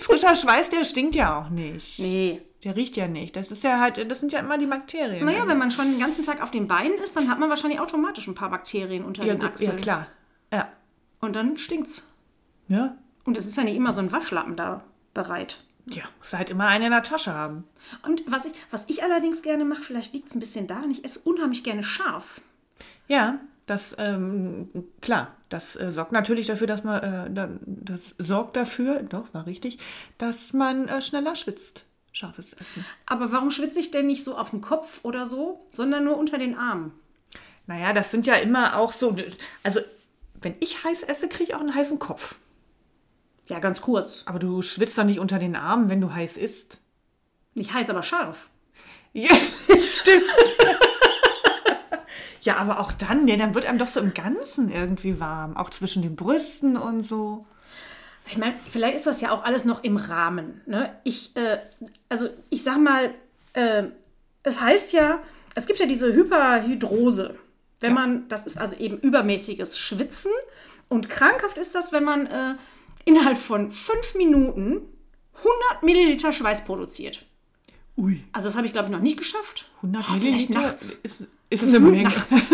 Frischer 0.00 0.34
Schweiß, 0.34 0.70
der 0.70 0.84
stinkt 0.84 1.14
ja 1.14 1.40
auch 1.40 1.50
nicht. 1.50 1.98
Nee. 1.98 2.40
Der 2.64 2.74
riecht 2.74 2.96
ja 2.96 3.06
nicht. 3.06 3.36
Das 3.36 3.50
ist 3.50 3.62
ja 3.62 3.78
halt, 3.78 4.10
das 4.10 4.20
sind 4.20 4.32
ja 4.32 4.40
immer 4.40 4.58
die 4.58 4.66
Bakterien. 4.66 5.24
Naja, 5.24 5.46
wenn 5.46 5.58
man 5.58 5.70
schon 5.70 5.92
den 5.92 6.00
ganzen 6.00 6.24
Tag 6.24 6.42
auf 6.42 6.50
den 6.50 6.66
Beinen 6.66 6.98
ist, 6.98 7.16
dann 7.16 7.30
hat 7.30 7.38
man 7.38 7.48
wahrscheinlich 7.48 7.78
automatisch 7.78 8.26
ein 8.26 8.34
paar 8.34 8.50
Bakterien 8.50 9.04
unter 9.04 9.24
ja, 9.24 9.34
den 9.34 9.40
gut, 9.40 9.50
Achseln. 9.50 9.76
ja, 9.76 9.82
klar. 9.82 10.06
Ja. 10.52 10.68
Und 11.20 11.36
dann 11.36 11.56
stinkt's. 11.56 12.06
Ja. 12.66 12.96
Und 13.24 13.36
es 13.36 13.46
ist 13.46 13.56
ja 13.56 13.64
nicht 13.64 13.76
immer 13.76 13.92
so 13.92 14.00
ein 14.00 14.10
Waschlappen 14.10 14.56
da 14.56 14.82
bereit. 15.14 15.62
Ja, 15.86 16.02
muss 16.18 16.32
halt 16.32 16.50
immer 16.50 16.66
einen 16.66 16.86
in 16.86 16.90
der 16.90 17.02
Tasche 17.02 17.32
haben. 17.32 17.64
Und 18.02 18.22
was 18.26 18.44
ich, 18.44 18.52
was 18.70 18.84
ich 18.88 19.02
allerdings 19.02 19.42
gerne 19.42 19.64
mache, 19.64 19.82
vielleicht 19.82 20.12
liegt 20.12 20.28
es 20.28 20.34
ein 20.34 20.40
bisschen 20.40 20.66
daran, 20.66 20.90
ich 20.90 21.04
esse 21.04 21.20
unheimlich 21.20 21.64
gerne 21.64 21.82
scharf. 21.82 22.40
Ja, 23.06 23.40
das, 23.66 23.94
ähm, 23.98 24.68
klar, 25.00 25.34
das 25.48 25.76
äh, 25.76 25.92
sorgt 25.92 26.12
natürlich 26.12 26.46
dafür, 26.46 26.66
dass 26.66 26.84
man, 26.84 27.02
äh, 27.02 27.30
da, 27.30 27.48
das 27.64 28.14
sorgt 28.18 28.56
dafür, 28.56 29.02
doch, 29.02 29.32
war 29.32 29.46
richtig, 29.46 29.78
dass 30.18 30.52
man 30.52 30.88
äh, 30.88 31.00
schneller 31.00 31.36
schwitzt. 31.36 31.84
Scharfes 32.18 32.52
Essen. 32.54 32.84
Aber 33.06 33.30
warum 33.30 33.52
schwitze 33.52 33.78
ich 33.78 33.92
denn 33.92 34.08
nicht 34.08 34.24
so 34.24 34.36
auf 34.36 34.50
dem 34.50 34.60
Kopf 34.60 34.98
oder 35.04 35.24
so, 35.24 35.64
sondern 35.70 36.02
nur 36.02 36.16
unter 36.16 36.36
den 36.36 36.58
Armen? 36.58 36.92
Naja, 37.68 37.92
das 37.92 38.10
sind 38.10 38.26
ja 38.26 38.34
immer 38.34 38.76
auch 38.76 38.92
so, 38.92 39.14
also 39.62 39.78
wenn 40.40 40.56
ich 40.58 40.82
heiß 40.82 41.04
esse, 41.04 41.28
kriege 41.28 41.44
ich 41.44 41.54
auch 41.54 41.60
einen 41.60 41.76
heißen 41.76 42.00
Kopf. 42.00 42.34
Ja, 43.46 43.60
ganz 43.60 43.80
kurz. 43.80 44.24
Aber 44.26 44.40
du 44.40 44.62
schwitzt 44.62 44.98
doch 44.98 45.04
nicht 45.04 45.20
unter 45.20 45.38
den 45.38 45.54
Armen, 45.54 45.88
wenn 45.88 46.00
du 46.00 46.12
heiß 46.12 46.38
isst. 46.38 46.78
Nicht 47.54 47.72
heiß, 47.72 47.88
aber 47.88 48.02
scharf. 48.02 48.48
Ja, 49.12 49.30
stimmt. 49.78 50.24
ja, 52.40 52.56
aber 52.56 52.80
auch 52.80 52.90
dann, 52.90 53.28
ja, 53.28 53.36
dann 53.36 53.54
wird 53.54 53.66
einem 53.66 53.78
doch 53.78 53.86
so 53.86 54.00
im 54.00 54.12
Ganzen 54.12 54.72
irgendwie 54.72 55.20
warm. 55.20 55.56
Auch 55.56 55.70
zwischen 55.70 56.02
den 56.02 56.16
Brüsten 56.16 56.76
und 56.76 57.02
so. 57.02 57.46
Ich 58.30 58.36
meine, 58.36 58.54
vielleicht 58.70 58.96
ist 58.96 59.06
das 59.06 59.20
ja 59.20 59.30
auch 59.30 59.44
alles 59.44 59.64
noch 59.64 59.82
im 59.84 59.96
Rahmen. 59.96 60.60
Ne? 60.66 60.92
Ich, 61.04 61.34
äh, 61.36 61.58
also 62.08 62.28
ich 62.50 62.62
sag 62.62 62.78
mal, 62.78 63.14
äh, 63.54 63.84
es 64.42 64.60
heißt 64.60 64.92
ja, 64.92 65.20
es 65.54 65.66
gibt 65.66 65.78
ja 65.80 65.86
diese 65.86 66.12
Hyperhydrose. 66.12 67.36
Wenn 67.80 67.94
man, 67.94 68.28
das 68.28 68.46
ist 68.46 68.58
also 68.58 68.76
eben 68.76 68.98
übermäßiges 68.98 69.78
Schwitzen. 69.78 70.32
Und 70.88 71.08
krankhaft 71.08 71.58
ist 71.58 71.74
das, 71.74 71.92
wenn 71.92 72.04
man 72.04 72.26
äh, 72.26 72.54
innerhalb 73.04 73.38
von 73.38 73.70
fünf 73.70 74.14
Minuten 74.16 74.80
100 75.36 75.82
Milliliter 75.82 76.32
Schweiß 76.32 76.64
produziert. 76.64 77.24
Ui, 77.96 78.24
Also 78.32 78.48
das 78.48 78.56
habe 78.56 78.66
ich, 78.66 78.72
glaube 78.72 78.88
ich, 78.88 78.92
noch 78.92 79.00
nicht 79.00 79.16
geschafft. 79.18 79.66
100 79.76 80.02
Oh, 80.02 80.04
vielleicht 80.18 80.24
Milliliter 80.50 80.60
nachts. 80.60 80.92
ist, 81.02 81.22
ist 81.50 81.64
eine 81.64 81.80
Menge. 81.80 82.12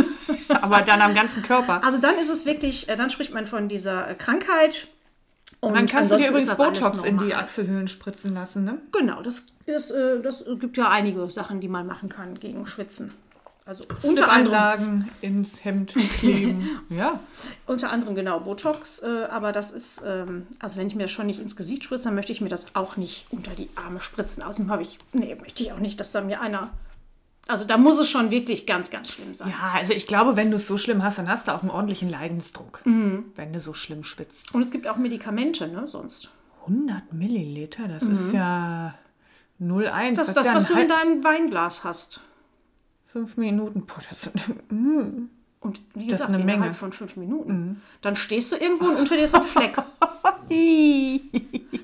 aber 0.49 0.83
dann 0.83 1.01
am 1.03 1.15
ganzen 1.15 1.43
Körper. 1.43 1.83
Also 1.85 2.01
dann 2.01 2.19
ist 2.19 2.29
es 2.29 2.47
wirklich, 2.47 2.89
äh, 2.89 2.97
dann 2.97 3.11
spricht 3.11 3.33
man 3.33 3.47
von 3.47 3.69
dieser 3.69 4.11
äh, 4.11 4.15
Krankheit. 4.15 4.89
Und 5.65 5.75
dann 5.75 5.87
kannst 5.87 6.13
du 6.13 6.17
dir 6.17 6.29
übrigens 6.29 6.49
das 6.49 6.59
Botox 6.59 7.05
in 7.05 7.19
die. 7.19 7.35
Achselhöhlen 7.35 7.89
spritzen 7.89 8.35
lassen, 8.35 8.65
ne? 8.65 8.79
Genau, 8.93 9.23
das, 9.23 9.47
ist, 9.67 9.91
äh, 9.91 10.21
das 10.21 10.45
gibt 10.61 10.77
ja 10.77 10.89
einige 10.89 11.31
Sachen, 11.31 11.61
die 11.61 11.69
man 11.69 11.87
machen 11.87 12.09
kann 12.09 12.39
gegen 12.39 12.67
Schwitzen. 12.67 13.13
Also 13.67 13.85
unter 14.03 14.31
anderem, 14.31 15.09
ins 15.23 15.65
Hemd 15.65 15.95
kleben. 16.19 16.69
ja. 16.91 17.19
unter 17.67 17.91
anderem 17.91 18.15
genau 18.15 18.41
Botox, 18.41 19.03
äh, 19.03 19.25
aber 19.31 19.53
das 19.53 19.71
ist, 19.71 20.03
ähm, 20.07 20.47
also 20.59 20.79
wenn 20.79 20.87
ich 20.87 20.95
mir 20.95 21.05
das 21.05 21.13
schon 21.13 21.27
nicht 21.27 21.41
ins 21.41 21.57
Gesicht 21.57 21.85
spritze, 21.85 22.05
dann 22.05 22.15
möchte 22.15 22.33
ich 22.33 22.43
mir 22.43 22.51
das 22.51 22.77
auch 22.77 22.99
nicht 22.99 23.27
unter 23.31 23.53
die 23.53 23.71
Arme 23.75 24.01
spritzen. 24.01 24.43
Außerdem 24.43 24.71
habe 24.71 24.83
ich, 24.83 24.99
nee, 25.13 25.35
möchte 25.35 25.63
ich 25.63 25.73
auch 25.73 25.79
nicht, 25.79 25.99
dass 25.99 26.13
da 26.13 26.21
mir 26.21 26.43
einer, 26.43 26.73
also 27.47 27.65
da 27.65 27.77
muss 27.77 27.99
es 27.99 28.09
schon 28.09 28.31
wirklich 28.31 28.67
ganz, 28.67 28.91
ganz 28.91 29.11
schlimm 29.11 29.35
sein. 29.35 29.49
Ja, 29.51 29.73
also 29.79 29.93
ich 29.93 30.07
glaube, 30.07 30.37
wenn 30.37 30.51
du 30.51 30.57
es 30.57 30.67
so 30.67 30.79
schlimm 30.79 31.03
hast, 31.03 31.19
dann 31.19 31.29
hast 31.29 31.47
du 31.49 31.53
auch 31.53 31.63
einen 31.63 31.71
ordentlichen 31.71 32.09
Leidensdruck. 32.09 32.81
Wenn 32.85 33.53
du 33.53 33.61
so 33.61 33.75
schlimm 33.75 34.05
schwitzt. 34.05 34.55
Und 34.55 34.63
es 34.63 34.71
gibt 34.71 34.87
auch 34.89 34.97
Medikamente, 34.97 35.69
ne, 35.69 35.87
sonst. 35.87 36.31
100 36.63 37.13
Milliliter, 37.13 37.87
das 37.89 38.05
ist 38.05 38.33
ja 38.33 38.95
0,1. 39.61 40.17
Das 40.17 40.29
ist 40.29 40.29
ist 40.29 40.37
das, 40.39 40.47
ja 40.47 40.55
was 40.55 40.67
du 40.67 40.75
in 40.79 40.89
deinem 40.89 41.23
Weinglas 41.23 41.85
hast. 41.85 42.21
Fünf 43.13 43.37
Minuten. 43.37 43.85
Boah, 43.87 44.01
das 44.09 44.23
sind, 44.23 44.73
mm. 44.73 45.29
Und 45.61 45.81
wie 45.95 46.07
Das 46.09 46.21
ist 46.21 46.27
gesagt, 46.27 46.29
eine 46.31 46.41
innerhalb 46.43 46.61
Menge. 46.61 46.73
Mhm. 46.73 46.77
von 46.77 46.93
fünf 46.93 47.17
Minuten. 47.17 47.83
Dann 48.03 48.17
stehst 48.17 48.53
du 48.53 48.57
irgendwo 48.57 48.87
und 48.87 48.97
unter 48.97 49.17
dir 49.17 49.25
ist 49.25 49.35
ein 49.35 49.43
Fleck. 49.43 49.77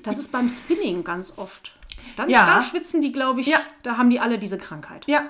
Das 0.03 0.17
ist 0.17 0.31
beim 0.31 0.49
Spinning 0.49 1.03
ganz 1.03 1.37
oft. 1.37 1.73
Dann, 2.15 2.29
Ja. 2.29 2.45
dann 2.45 2.63
schwitzen 2.63 3.01
die, 3.01 3.11
glaube 3.11 3.41
ich, 3.41 3.47
Ja. 3.47 3.59
da 3.83 3.97
haben 3.97 4.09
die 4.09 4.19
alle 4.19 4.37
diese 4.39 4.57
Krankheit. 4.57 5.05
Ja, 5.07 5.23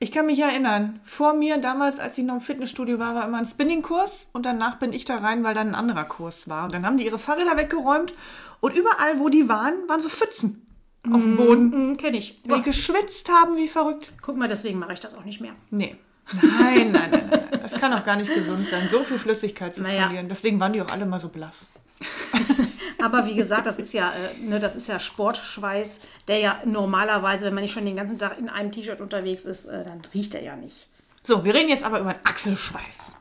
ich 0.00 0.12
kann 0.12 0.26
mich 0.26 0.38
erinnern. 0.38 1.00
Vor 1.02 1.34
mir, 1.34 1.58
damals, 1.58 1.98
als 1.98 2.16
ich 2.18 2.24
noch 2.24 2.34
im 2.34 2.40
Fitnessstudio 2.40 2.98
war, 2.98 3.14
war 3.14 3.26
immer 3.26 3.38
ein 3.38 3.46
Spinning-Kurs 3.46 4.28
und 4.32 4.46
danach 4.46 4.76
bin 4.76 4.92
ich 4.92 5.04
da 5.04 5.16
rein, 5.16 5.42
weil 5.42 5.54
dann 5.54 5.68
ein 5.68 5.74
anderer 5.74 6.04
Kurs 6.04 6.48
war. 6.48 6.64
Und 6.64 6.74
dann 6.74 6.86
haben 6.86 6.98
die 6.98 7.06
ihre 7.06 7.18
Fahrräder 7.18 7.56
weggeräumt 7.56 8.14
und 8.60 8.76
überall, 8.76 9.18
wo 9.18 9.28
die 9.28 9.48
waren, 9.48 9.74
waren 9.88 10.00
so 10.00 10.08
Pfützen 10.08 10.66
auf 11.10 11.22
dem 11.22 11.36
Boden. 11.36 11.72
Hm, 11.72 11.96
Kenne 11.96 12.18
ich. 12.18 12.42
Die 12.42 12.62
geschwitzt 12.62 13.28
haben 13.28 13.56
wie 13.56 13.68
verrückt. 13.68 14.12
Guck 14.22 14.36
mal, 14.36 14.48
deswegen 14.48 14.78
mache 14.78 14.92
ich 14.92 15.00
das 15.00 15.16
auch 15.16 15.24
nicht 15.24 15.40
mehr. 15.40 15.52
Nee. 15.70 15.96
Nein, 16.32 16.92
nein, 16.92 17.10
nein. 17.10 17.48
Das 17.62 17.72
kann 17.74 17.92
auch 17.92 18.04
gar 18.04 18.16
nicht 18.16 18.32
gesund 18.32 18.66
sein, 18.68 18.88
so 18.90 19.04
viel 19.04 19.18
Flüssigkeit 19.18 19.74
zu 19.74 19.82
Naja. 19.82 20.04
verlieren. 20.04 20.28
Deswegen 20.28 20.58
waren 20.60 20.72
die 20.72 20.82
auch 20.82 20.90
alle 20.90 21.06
mal 21.06 21.20
so 21.20 21.28
blass. 21.28 21.66
Aber 23.02 23.26
wie 23.26 23.34
gesagt, 23.34 23.66
das 23.66 23.78
ist 23.78 23.92
ja, 23.92 24.12
äh, 24.12 24.36
ne, 24.38 24.58
das 24.58 24.76
ist 24.76 24.88
ja 24.88 24.98
Sportschweiß, 25.00 26.00
der 26.28 26.38
ja 26.38 26.62
normalerweise, 26.64 27.46
wenn 27.46 27.54
man 27.54 27.62
nicht 27.62 27.72
schon 27.72 27.84
den 27.86 27.96
ganzen 27.96 28.18
Tag 28.18 28.38
in 28.38 28.48
einem 28.48 28.70
T-Shirt 28.72 29.00
unterwegs 29.00 29.44
ist, 29.44 29.66
äh, 29.66 29.82
dann 29.82 30.00
riecht 30.14 30.34
er 30.34 30.42
ja 30.42 30.56
nicht. 30.56 30.88
So, 31.22 31.44
wir 31.44 31.54
reden 31.54 31.68
jetzt 31.68 31.84
aber 31.84 32.00
über 32.00 32.12
den 32.14 32.24
Achselschweiß. 32.26 33.12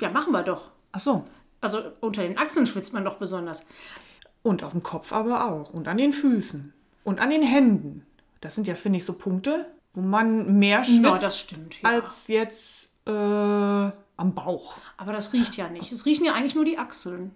Ja, 0.00 0.10
machen 0.10 0.32
wir 0.32 0.42
doch. 0.42 0.70
Ach 0.92 1.00
so. 1.00 1.24
Also 1.60 1.82
unter 2.00 2.22
den 2.22 2.38
Achseln 2.38 2.66
schwitzt 2.66 2.92
man 2.94 3.04
doch 3.04 3.16
besonders. 3.16 3.64
Und 4.42 4.62
auf 4.62 4.72
dem 4.72 4.82
Kopf 4.82 5.12
aber 5.12 5.50
auch. 5.50 5.70
Und 5.74 5.88
an 5.88 5.98
den 5.98 6.12
Füßen. 6.12 6.72
Und 7.04 7.20
an 7.20 7.30
den 7.30 7.42
Händen. 7.42 8.06
Das 8.40 8.54
sind 8.54 8.66
ja, 8.68 8.74
finde 8.76 8.98
ich, 8.98 9.04
so 9.04 9.12
Punkte, 9.12 9.66
wo 9.98 10.02
man 10.02 10.58
mehr 10.58 10.84
schwitzt 10.84 11.02
Ja, 11.02 11.18
das 11.18 11.38
stimmt. 11.40 11.82
Ja. 11.82 11.90
als 11.90 12.28
jetzt 12.28 12.88
äh, 13.04 13.10
am 13.10 14.34
Bauch. 14.34 14.76
Aber 14.96 15.12
das 15.12 15.32
riecht 15.32 15.56
ja 15.56 15.68
nicht. 15.68 15.90
Es 15.90 16.06
riechen 16.06 16.24
ja 16.24 16.34
eigentlich 16.34 16.54
nur 16.54 16.64
die 16.64 16.78
Achseln. 16.78 17.32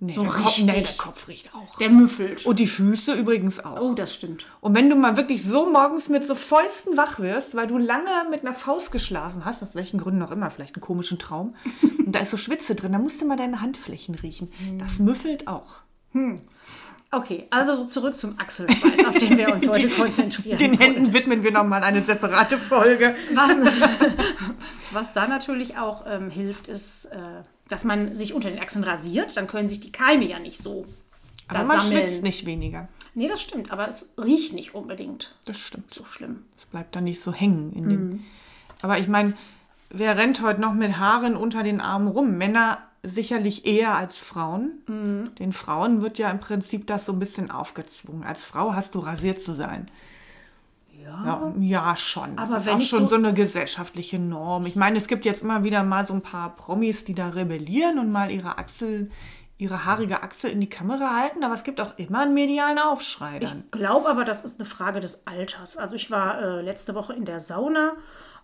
Nee, 0.00 0.12
So 0.12 0.22
der 0.22 0.30
Kopf, 0.30 0.58
nee, 0.58 0.82
der 0.82 0.92
Kopf 0.96 1.28
riecht 1.28 1.54
auch. 1.54 1.76
Der 1.76 1.90
müffelt. 1.90 2.46
Und 2.46 2.58
die 2.58 2.68
Füße 2.68 3.12
übrigens 3.14 3.62
auch. 3.62 3.80
Oh, 3.80 3.94
das 3.94 4.14
stimmt. 4.14 4.46
Und 4.60 4.74
wenn 4.74 4.88
du 4.88 4.96
mal 4.96 5.16
wirklich 5.16 5.42
so 5.42 5.70
morgens 5.70 6.08
mit 6.08 6.26
so 6.26 6.36
Fäusten 6.36 6.96
wach 6.96 7.18
wirst, 7.18 7.54
weil 7.54 7.66
du 7.66 7.76
lange 7.76 8.08
mit 8.30 8.42
einer 8.42 8.54
Faust 8.54 8.92
geschlafen 8.92 9.44
hast, 9.44 9.62
aus 9.62 9.74
welchen 9.74 9.98
Gründen 9.98 10.22
auch 10.22 10.30
immer, 10.30 10.50
vielleicht 10.50 10.76
einen 10.76 10.82
komischen 10.82 11.18
Traum, 11.18 11.54
und 11.98 12.12
da 12.14 12.20
ist 12.20 12.30
so 12.30 12.36
Schwitze 12.38 12.76
drin, 12.76 12.92
dann 12.92 13.02
musst 13.02 13.20
du 13.20 13.26
mal 13.26 13.36
deine 13.36 13.60
Handflächen 13.60 14.14
riechen. 14.14 14.52
Das 14.78 15.00
müffelt 15.00 15.48
auch. 15.48 15.82
Okay, 17.10 17.46
also 17.50 17.84
zurück 17.84 18.16
zum 18.18 18.38
Achselschweiß, 18.38 19.06
auf 19.06 19.18
den 19.18 19.38
wir 19.38 19.50
uns 19.52 19.66
heute 19.66 19.88
konzentrieren. 19.96 20.58
Den 20.58 20.72
wollen. 20.72 20.80
Händen 20.80 21.12
widmen 21.14 21.42
wir 21.42 21.52
nochmal 21.52 21.82
eine 21.82 22.02
separate 22.02 22.58
Folge. 22.58 23.14
Was, 23.34 23.50
was 24.92 25.14
da 25.14 25.26
natürlich 25.26 25.78
auch 25.78 26.04
ähm, 26.06 26.28
hilft, 26.30 26.68
ist, 26.68 27.06
äh, 27.06 27.18
dass 27.68 27.84
man 27.84 28.14
sich 28.14 28.34
unter 28.34 28.50
den 28.50 28.58
Achseln 28.60 28.84
rasiert. 28.84 29.36
Dann 29.38 29.46
können 29.46 29.68
sich 29.68 29.80
die 29.80 29.92
Keime 29.92 30.24
ja 30.26 30.38
nicht 30.38 30.58
so 30.58 30.84
Aber 31.48 31.64
man 31.64 31.80
sammeln. 31.80 32.08
schwitzt 32.08 32.22
nicht 32.22 32.44
weniger. 32.44 32.88
Nee, 33.14 33.28
das 33.28 33.40
stimmt, 33.40 33.72
aber 33.72 33.88
es 33.88 34.12
riecht 34.22 34.52
nicht 34.52 34.74
unbedingt 34.74 35.34
Das 35.46 35.56
stimmt. 35.58 35.90
so 35.90 36.04
schlimm. 36.04 36.44
Es 36.58 36.66
bleibt 36.66 36.94
dann 36.94 37.04
nicht 37.04 37.20
so 37.22 37.32
hängen. 37.32 37.72
In 37.72 37.88
dem. 37.88 38.24
Aber 38.82 38.98
ich 38.98 39.08
meine, 39.08 39.32
wer 39.90 40.16
rennt 40.18 40.42
heute 40.42 40.60
noch 40.60 40.74
mit 40.74 40.98
Haaren 40.98 41.36
unter 41.36 41.62
den 41.62 41.80
Armen 41.80 42.08
rum? 42.08 42.36
Männer 42.36 42.78
sicherlich 43.02 43.64
eher 43.66 43.94
als 43.96 44.16
Frauen. 44.18 44.72
Den 45.38 45.52
Frauen 45.52 46.02
wird 46.02 46.18
ja 46.18 46.30
im 46.30 46.40
Prinzip 46.40 46.86
das 46.86 47.06
so 47.06 47.12
ein 47.12 47.18
bisschen 47.18 47.50
aufgezwungen. 47.50 48.24
Als 48.24 48.44
Frau 48.44 48.74
hast 48.74 48.94
du 48.94 48.98
rasiert 49.00 49.40
zu 49.40 49.54
sein. 49.54 49.88
Ja, 51.04 51.52
ja 51.58 51.96
schon. 51.96 52.36
Das 52.36 52.46
Aber 52.48 52.56
ist 52.58 52.66
wenn 52.66 52.74
auch 52.76 52.80
schon 52.80 53.00
so- 53.00 53.06
so 53.06 53.14
eine 53.14 53.32
gesellschaftliche 53.32 54.18
Norm. 54.18 54.66
Ich 54.66 54.76
meine, 54.76 54.98
es 54.98 55.06
gibt 55.06 55.24
jetzt 55.24 55.42
immer 55.42 55.64
wieder 55.64 55.82
mal 55.84 56.06
so 56.06 56.12
ein 56.14 56.22
paar 56.22 56.54
Promis, 56.56 57.04
die 57.04 57.14
da 57.14 57.28
rebellieren 57.30 57.98
und 57.98 58.10
mal 58.12 58.30
ihre 58.30 58.58
Achsel, 58.58 59.10
ihre 59.58 59.84
haarige 59.84 60.22
Achsel 60.22 60.50
in 60.50 60.60
die 60.60 60.68
Kamera 60.68 61.16
halten, 61.16 61.44
aber 61.44 61.54
es 61.54 61.64
gibt 61.64 61.80
auch 61.80 61.96
immer 61.98 62.20
einen 62.20 62.34
medialen 62.34 62.78
Aufschrei 62.78 63.38
dann. 63.38 63.64
Ich 63.64 63.70
glaube 63.70 64.08
aber, 64.08 64.24
das 64.24 64.44
ist 64.44 64.60
eine 64.60 64.68
Frage 64.68 65.00
des 65.00 65.26
Alters. 65.26 65.76
Also 65.76 65.96
ich 65.96 66.10
war 66.10 66.40
äh, 66.42 66.62
letzte 66.62 66.94
Woche 66.94 67.14
in 67.14 67.24
der 67.24 67.40
Sauna 67.40 67.92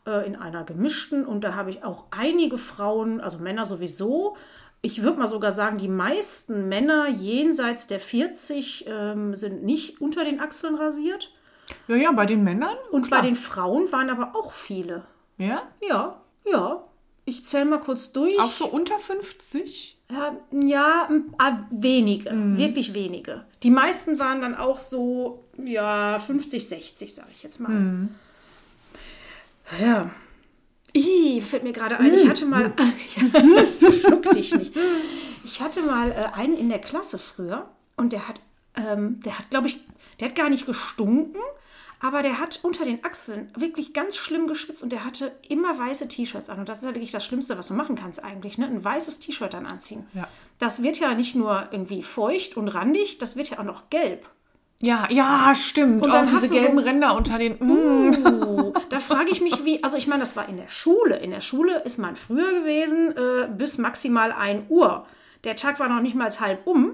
äh, 0.07 0.27
in 0.27 0.37
einer 0.37 0.65
gemischten 0.65 1.25
und 1.27 1.43
da 1.43 1.55
habe 1.55 1.71
ich 1.71 1.85
auch 1.85 2.05
einige 2.11 2.59
Frauen, 2.59 3.21
also 3.21 3.39
Männer 3.39 3.67
sowieso. 3.67 4.37
Ich 4.83 5.03
würde 5.03 5.19
mal 5.19 5.29
sogar 5.29 5.53
sagen, 5.53 5.79
die 5.79 5.89
meisten 5.89 6.69
Männer 6.69 7.09
jenseits 7.09 7.87
der 7.87 8.01
40 8.01 8.85
ähm, 8.87 9.35
sind 9.35 9.63
nicht 9.65 10.01
unter 10.01 10.25
den 10.25 10.41
Achseln 10.41 10.75
rasiert. 10.75 11.33
Ja, 11.89 11.97
ja, 11.97 12.13
bei 12.13 12.27
den 12.27 12.45
Männern. 12.45 12.77
Und 12.91 13.07
klar. 13.07 13.21
bei 13.23 13.27
den 13.27 13.37
Frauen 13.37 13.91
waren 13.93 14.11
aber 14.11 14.37
auch 14.37 14.53
viele. 14.53 15.05
Ja? 15.39 15.63
Ja, 15.81 16.21
ja. 16.45 16.85
Ich 17.25 17.43
zähle 17.47 17.65
mal 17.65 17.81
kurz 17.81 18.13
durch. 18.13 18.39
Auch 18.39 18.53
so 18.53 18.67
unter 18.67 18.99
50? 18.99 19.99
Ja, 20.11 20.37
ja 20.53 21.07
m- 21.09 21.35
ah, 21.39 21.61
wenige, 21.71 22.31
wirklich 22.59 22.93
wenige. 22.93 23.47
Die 23.63 23.71
meisten 23.71 24.19
waren 24.19 24.43
dann 24.43 24.55
auch 24.55 24.79
so, 24.79 25.45
ja, 25.57 26.19
50, 26.19 26.69
60, 26.69 27.15
sage 27.15 27.29
ich 27.35 27.43
jetzt 27.43 27.61
mal. 27.61 28.09
Ja. 29.81 30.11
Ih, 30.93 31.41
fällt 31.41 31.65
mir 31.65 31.73
gerade 31.73 31.99
ein, 31.99 32.15
ich 32.15 32.29
hatte 32.29 32.47
mal, 32.47 32.73
schluck 34.01 34.31
dich 34.31 34.55
nicht. 34.55 34.77
Ich 35.45 35.61
hatte 35.61 35.83
mal 35.83 36.13
äh, 36.13 36.31
einen 36.35 36.57
in 36.57 36.69
der 36.69 36.79
Klasse 36.79 37.19
früher 37.19 37.69
und 37.97 38.13
der 38.13 38.29
hat, 38.29 38.41
ähm, 38.77 39.21
der 39.21 39.39
hat, 39.39 39.51
glaube 39.51 39.67
ich, 39.67 39.81
der 40.21 40.29
hat 40.29 40.37
gar 40.37 40.51
nicht 40.51 40.67
gestunken, 40.67 41.41
aber 42.01 42.23
der 42.23 42.39
hat 42.39 42.61
unter 42.63 42.85
den 42.85 43.05
Achseln 43.05 43.51
wirklich 43.57 43.93
ganz 43.93 44.17
schlimm 44.17 44.47
geschwitzt 44.47 44.83
und 44.83 44.93
der 44.93 45.05
hatte 45.05 45.33
immer 45.49 45.79
weiße 45.79 46.07
T-Shirts 46.07 46.49
an. 46.49 46.61
Und 46.61 46.69
das 46.69 46.79
ist 46.79 46.85
ja 46.85 46.95
wirklich 46.95 47.13
das 47.13 47.25
Schlimmste, 47.25 47.59
was 47.59 47.69
du 47.69 47.75
machen 47.75 47.97
kannst 47.97 48.23
eigentlich, 48.23 48.59
ne? 48.59 48.67
Ein 48.67 48.85
weißes 48.85 49.19
T-Shirt 49.19 49.55
dann 49.55 49.67
anziehen. 49.67 50.07
Ja. 50.13 50.29
Das 50.59 50.83
wird 50.83 51.01
ja 51.01 51.15
nicht 51.15 51.35
nur 51.35 51.69
irgendwie 51.73 52.03
feucht 52.03 52.57
und 52.57 52.69
randig, 52.69 53.19
das 53.19 53.37
wird 53.37 53.51
ja 53.51 53.59
auch 53.59 53.65
noch 53.65 53.91
gelb. 53.91 54.29
Ja, 54.85 55.09
ja, 55.11 55.55
stimmt. 55.55 56.03
Und 56.03 56.03
Und 56.05 56.13
dann 56.13 56.29
auch 56.29 56.33
hast 56.33 56.43
diese 56.43 56.55
du 56.55 56.61
so- 56.61 56.67
gelben 56.67 56.79
Ränder 56.79 57.17
unter 57.17 57.39
den. 57.39 57.55
Mm. 57.59 58.27
Oh, 58.27 58.73
da 58.91 59.01
frage 59.01 59.31
ich 59.31 59.41
mich, 59.41 59.65
wie, 59.65 59.83
also 59.83 59.97
ich 59.97 60.07
meine, 60.07 60.21
das 60.21 60.37
war 60.37 60.49
in 60.49 60.57
der 60.57 60.69
Schule. 60.69 61.17
In 61.19 61.31
der 61.31 61.41
Schule 61.41 61.81
ist 61.85 61.99
man 61.99 62.17
früher 62.17 62.53
gewesen 62.61 63.15
äh, 63.17 63.49
bis 63.49 63.79
maximal 63.79 64.33
1 64.33 64.65
Uhr. 64.69 65.07
Der 65.45 65.57
Tag 65.57 65.81
war 65.81 65.89
noch 65.89 66.01
nicht 66.03 66.15
mal 66.15 66.31
halb 66.39 66.67
um 66.67 66.93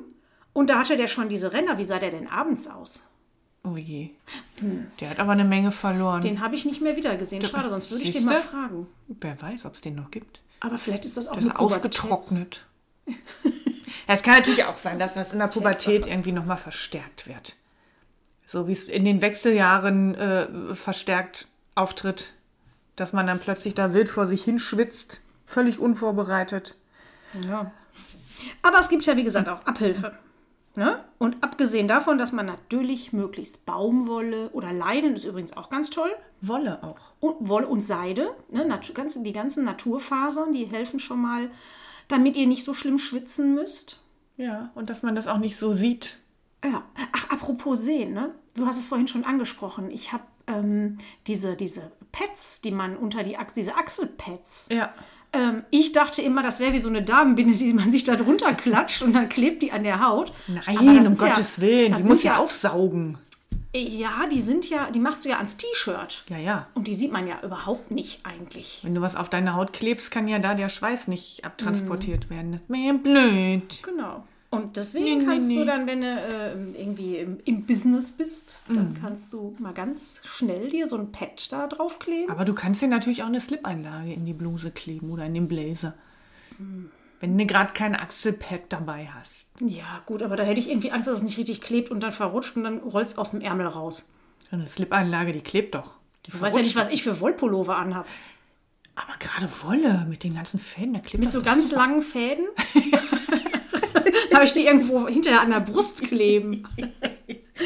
und 0.52 0.70
da 0.70 0.78
hatte 0.78 0.96
der 0.96 1.08
schon 1.08 1.28
diese 1.28 1.52
Ränder. 1.52 1.78
Wie 1.78 1.84
sah 1.84 1.98
der 1.98 2.10
denn 2.10 2.28
abends 2.28 2.68
aus? 2.68 3.02
Oh 3.64 3.76
je. 3.76 4.10
Der 5.00 5.10
hat 5.10 5.18
aber 5.20 5.32
eine 5.32 5.44
Menge 5.44 5.70
verloren. 5.72 6.22
Den 6.22 6.40
habe 6.40 6.54
ich 6.54 6.64
nicht 6.64 6.80
mehr 6.80 6.96
wieder 6.96 7.16
gesehen. 7.16 7.44
Schade, 7.44 7.68
sonst 7.68 7.90
würde 7.90 8.04
ich 8.04 8.10
den 8.10 8.24
mal 8.24 8.40
fragen. 8.40 8.86
Wer 9.08 9.40
weiß, 9.42 9.64
ob 9.66 9.74
es 9.74 9.80
den 9.80 9.96
noch 9.96 10.10
gibt. 10.10 10.40
Aber 10.60 10.78
vielleicht 10.78 11.04
ist 11.04 11.16
das 11.16 11.28
auch 11.28 11.36
Das 11.36 11.44
ist 11.46 11.56
ausgetrocknet. 11.56 12.64
es 14.06 14.22
kann 14.22 14.34
natürlich 14.34 14.64
auch 14.64 14.76
sein, 14.76 14.98
dass 14.98 15.14
das 15.14 15.32
in 15.32 15.38
der 15.40 15.46
Pubertät 15.48 16.06
irgendwie 16.06 16.32
nochmal 16.32 16.56
verstärkt 16.56 17.26
wird. 17.26 17.56
So 18.50 18.66
wie 18.66 18.72
es 18.72 18.82
in 18.82 19.04
den 19.04 19.22
Wechseljahren 19.22 20.16
äh, 20.16 20.74
verstärkt 20.74 21.46
auftritt, 21.76 22.32
dass 22.96 23.12
man 23.12 23.28
dann 23.28 23.38
plötzlich 23.38 23.74
da 23.74 23.92
wild 23.92 24.08
vor 24.08 24.26
sich 24.26 24.42
hinschwitzt, 24.42 25.20
völlig 25.44 25.78
unvorbereitet. 25.78 26.74
Ja. 27.48 27.70
Aber 28.62 28.80
es 28.80 28.88
gibt 28.88 29.06
ja, 29.06 29.16
wie 29.16 29.22
gesagt, 29.22 29.48
auch 29.48 29.64
Abhilfe. 29.66 30.18
Ne? 30.74 30.98
Und 31.18 31.36
abgesehen 31.44 31.86
davon, 31.86 32.18
dass 32.18 32.32
man 32.32 32.46
natürlich 32.46 33.12
möglichst 33.12 33.66
Baumwolle 33.66 34.48
oder 34.48 34.72
Leinen 34.72 35.14
ist 35.14 35.24
übrigens 35.26 35.56
auch 35.56 35.70
ganz 35.70 35.88
toll. 35.88 36.10
Wolle 36.40 36.82
auch. 36.82 36.98
Und 37.20 37.48
Wolle 37.48 37.68
und 37.68 37.82
Seide, 37.82 38.34
ne? 38.50 38.66
Ganz, 38.94 39.22
die 39.22 39.32
ganzen 39.32 39.64
Naturfasern, 39.64 40.52
die 40.52 40.64
helfen 40.64 40.98
schon 40.98 41.22
mal, 41.22 41.52
damit 42.08 42.36
ihr 42.36 42.48
nicht 42.48 42.64
so 42.64 42.74
schlimm 42.74 42.98
schwitzen 42.98 43.54
müsst. 43.54 44.00
Ja, 44.36 44.72
und 44.74 44.90
dass 44.90 45.04
man 45.04 45.14
das 45.14 45.28
auch 45.28 45.38
nicht 45.38 45.56
so 45.56 45.72
sieht. 45.72 46.19
Ja. 46.64 46.82
Ach, 47.12 47.30
apropos 47.30 47.80
Sehen, 47.80 48.12
ne? 48.12 48.34
Du 48.54 48.66
hast 48.66 48.78
es 48.78 48.86
vorhin 48.86 49.08
schon 49.08 49.24
angesprochen. 49.24 49.90
Ich 49.90 50.12
habe 50.12 50.24
ähm, 50.46 50.98
diese, 51.26 51.56
diese 51.56 51.90
Pads, 52.12 52.60
die 52.60 52.70
man 52.72 52.96
unter 52.96 53.22
die 53.22 53.36
Achsel, 53.38 53.62
diese 53.62 53.76
Achselpads. 53.76 54.68
Ja. 54.72 54.92
Ähm, 55.32 55.62
ich 55.70 55.92
dachte 55.92 56.22
immer, 56.22 56.42
das 56.42 56.58
wäre 56.58 56.72
wie 56.72 56.80
so 56.80 56.88
eine 56.88 57.02
Damenbinde, 57.02 57.56
die 57.56 57.72
man 57.72 57.92
sich 57.92 58.02
da 58.04 58.16
drunter 58.16 58.52
klatscht 58.54 59.02
und 59.02 59.12
dann 59.12 59.28
klebt 59.28 59.62
die 59.62 59.70
an 59.72 59.84
der 59.84 60.06
Haut. 60.06 60.32
Nein, 60.48 60.76
um 61.06 61.12
ist 61.12 61.20
ja- 61.22 61.28
Gottes 61.28 61.60
Willen. 61.60 61.94
Die 61.96 62.02
muss 62.02 62.22
ja 62.24 62.36
aufsaugen. 62.38 63.18
Ja, 63.72 64.26
die 64.26 64.40
sind 64.40 64.68
ja, 64.68 64.90
die 64.90 64.98
machst 64.98 65.24
du 65.24 65.28
ja 65.28 65.36
ans 65.36 65.56
T-Shirt. 65.56 66.24
Ja, 66.28 66.38
ja. 66.38 66.66
Und 66.74 66.88
die 66.88 66.94
sieht 66.94 67.12
man 67.12 67.28
ja 67.28 67.36
überhaupt 67.44 67.92
nicht 67.92 68.26
eigentlich. 68.26 68.80
Wenn 68.82 68.96
du 68.96 69.00
was 69.00 69.14
auf 69.14 69.28
deine 69.28 69.54
Haut 69.54 69.72
klebst, 69.72 70.10
kann 70.10 70.26
ja 70.26 70.40
da 70.40 70.54
der 70.54 70.68
Schweiß 70.68 71.06
nicht 71.06 71.44
abtransportiert 71.44 72.28
Mhm. 72.28 72.34
werden. 72.34 72.52
Das 72.52 72.62
mir 72.68 72.94
blöd. 72.94 73.78
Genau. 73.84 74.24
Und 74.52 74.76
deswegen 74.76 75.04
Nee, 75.04 75.14
nee, 75.16 75.24
kannst 75.24 75.50
du 75.52 75.60
nee. 75.60 75.64
dann, 75.64 75.86
wenn 75.86 76.00
du 76.00 76.06
äh, 76.08 76.80
irgendwie 76.80 77.18
im, 77.18 77.38
im 77.44 77.66
Business 77.66 78.10
bist, 78.10 78.58
dann 78.66 78.90
Mhm. 78.90 78.94
kannst 79.00 79.32
du 79.32 79.54
mal 79.60 79.72
ganz 79.72 80.20
schnell 80.24 80.70
dir 80.70 80.86
so 80.88 80.96
ein 80.96 81.12
Pad 81.12 81.52
da 81.52 81.68
draufkleben. 81.68 82.28
Aber 82.30 82.44
du 82.44 82.52
kannst 82.52 82.82
dir 82.82 82.88
natürlich 82.88 83.22
auch 83.22 83.28
eine 83.28 83.40
Slip-Einlage 83.40 84.12
in 84.12 84.26
die 84.26 84.32
Bluse 84.32 84.72
kleben 84.72 85.12
oder 85.12 85.24
in 85.24 85.34
den 85.34 85.46
Blazer. 85.46 85.94
Wenn 87.20 87.38
du 87.38 87.46
gerade 87.46 87.72
kein 87.74 87.94
Achselpad 87.94 88.62
dabei 88.70 89.08
hast. 89.14 89.46
Ja, 89.60 90.02
gut, 90.06 90.20
aber 90.22 90.34
da 90.36 90.42
hätte 90.42 90.58
ich 90.58 90.68
irgendwie 90.68 90.90
Angst, 90.90 91.06
dass 91.08 91.18
es 91.18 91.22
nicht 91.22 91.38
richtig 91.38 91.60
klebt 91.60 91.90
und 91.90 92.00
dann 92.02 92.12
verrutscht 92.12 92.56
und 92.56 92.64
dann 92.64 92.78
rollt 92.78 93.06
es 93.06 93.18
aus 93.18 93.30
dem 93.30 93.40
Ärmel 93.42 93.66
raus. 93.68 94.12
Eine 94.50 94.66
Slip-Einlage, 94.66 95.30
die 95.32 95.42
klebt 95.42 95.76
doch. 95.76 95.94
Die 96.26 96.32
Du 96.32 96.40
weißt 96.40 96.56
ja 96.56 96.62
nicht, 96.62 96.74
was 96.76 96.88
ich 96.88 97.02
für 97.04 97.20
Wollpullover 97.20 97.76
anhab. 97.76 98.06
Aber 98.96 99.12
gerade 99.18 99.48
Wolle 99.62 100.06
mit 100.08 100.24
den 100.24 100.34
ganzen 100.34 100.58
Fäden, 100.58 100.92
da 100.94 101.00
klebt 101.00 101.22
Mit 101.22 101.30
so 101.30 101.40
ganz 101.40 101.70
langen 101.70 102.02
Fäden. 102.02 102.46
Habe 104.40 104.46
ich 104.46 104.52
die 104.54 104.66
irgendwo 104.66 105.06
hinterher 105.08 105.40
an 105.42 105.50
der 105.50 105.60
Brust 105.60 106.02
kleben. 106.02 106.66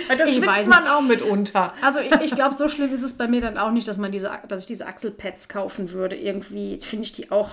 Ja, 0.09 0.17
Da 0.17 0.27
schwitzt 0.27 0.45
weiß 0.45 0.67
man 0.67 0.89
auch 0.89 1.03
mitunter. 1.03 1.73
Also 1.81 2.01
ich, 2.01 2.11
ich 2.21 2.35
glaube, 2.35 2.57
so 2.57 2.67
schlimm 2.67 2.93
ist 2.93 3.03
es 3.03 3.17
bei 3.17 3.29
mir 3.29 3.41
dann 3.41 3.57
auch 3.57 3.71
nicht, 3.71 3.87
dass 3.87 3.97
man 3.97 4.11
diese, 4.11 4.29
dass 4.49 4.63
ich 4.63 4.67
diese 4.67 4.89
Achselpads 4.89 5.49
kaufen 5.49 5.93
würde. 5.93 6.17
Irgendwie 6.17 6.81
finde 6.81 7.05
ich 7.05 7.13
die 7.13 7.31
auch, 7.31 7.51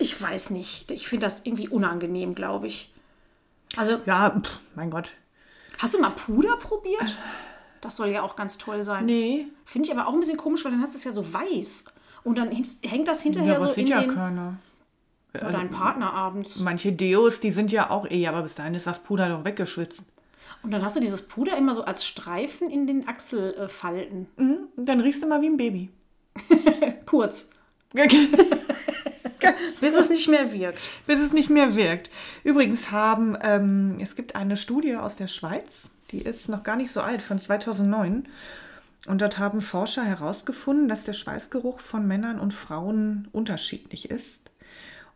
ich 0.00 0.20
weiß 0.20 0.50
nicht. 0.50 0.90
Ich 0.90 1.06
finde 1.06 1.26
das 1.26 1.42
irgendwie 1.46 1.68
unangenehm, 1.68 2.34
glaube 2.34 2.66
ich. 2.66 2.92
Also, 3.76 4.00
Ja, 4.06 4.30
pff, 4.42 4.58
mein 4.74 4.90
Gott. 4.90 5.12
hast 5.78 5.94
du 5.94 6.00
mal 6.00 6.10
Puder 6.10 6.56
probiert? 6.56 7.16
Das 7.80 7.94
soll 7.94 8.08
ja 8.08 8.22
auch 8.22 8.34
ganz 8.34 8.58
toll 8.58 8.82
sein. 8.82 9.06
Nee. 9.06 9.46
Finde 9.64 9.86
ich 9.88 9.96
aber 9.96 10.08
auch 10.08 10.14
ein 10.14 10.20
bisschen 10.20 10.36
komisch, 10.36 10.64
weil 10.64 10.72
dann 10.72 10.82
hast 10.82 10.94
du 10.94 10.98
es 10.98 11.04
ja 11.04 11.12
so 11.12 11.32
weiß. 11.32 11.84
Und 12.24 12.38
dann 12.38 12.50
hängt- 12.50 13.06
das 13.06 13.22
hinterher 13.22 13.50
Ja, 13.52 13.54
aber 13.54 13.66
so 13.66 13.68
das 13.68 13.76
in 13.78 13.86
ja 13.86 14.00
den... 14.00 14.12
keiner. 14.12 14.56
Oder 15.34 15.52
dein 15.52 15.70
Partner 15.70 16.12
abends. 16.12 16.60
Manche 16.60 16.92
Deos, 16.92 17.40
die 17.40 17.50
sind 17.50 17.72
ja 17.72 17.90
auch 17.90 18.08
eh, 18.10 18.26
aber 18.26 18.42
bis 18.42 18.54
dahin 18.54 18.74
ist 18.74 18.86
das 18.86 19.00
Puder 19.00 19.28
doch 19.28 19.44
weggeschwitzt. 19.44 20.02
Und 20.62 20.70
dann 20.70 20.82
hast 20.82 20.96
du 20.96 21.00
dieses 21.00 21.22
Puder 21.22 21.56
immer 21.56 21.74
so 21.74 21.84
als 21.84 22.06
Streifen 22.06 22.70
in 22.70 22.86
den 22.86 23.08
Achselfalten. 23.08 24.28
Mhm. 24.36 24.68
Dann 24.76 25.00
riechst 25.00 25.22
du 25.22 25.26
mal 25.26 25.42
wie 25.42 25.48
ein 25.48 25.56
Baby. 25.56 25.90
Kurz. 27.06 27.50
Bis 29.80 29.94
es 29.94 30.08
nicht 30.08 30.28
mehr 30.28 30.52
wirkt. 30.52 30.88
bis 31.06 31.20
es 31.20 31.32
nicht 31.32 31.50
mehr 31.50 31.76
wirkt. 31.76 32.10
Übrigens 32.42 32.90
haben, 32.90 33.36
ähm, 33.42 33.98
es 34.00 34.16
gibt 34.16 34.34
eine 34.34 34.56
Studie 34.56 34.96
aus 34.96 35.16
der 35.16 35.26
Schweiz, 35.26 35.90
die 36.10 36.20
ist 36.20 36.48
noch 36.48 36.62
gar 36.62 36.76
nicht 36.76 36.90
so 36.90 37.02
alt, 37.02 37.20
von 37.20 37.38
2009. 37.38 38.26
Und 39.06 39.20
dort 39.20 39.38
haben 39.38 39.60
Forscher 39.60 40.04
herausgefunden, 40.04 40.88
dass 40.88 41.04
der 41.04 41.12
Schweißgeruch 41.12 41.80
von 41.80 42.06
Männern 42.06 42.40
und 42.40 42.54
Frauen 42.54 43.28
unterschiedlich 43.32 44.10
ist. 44.10 44.40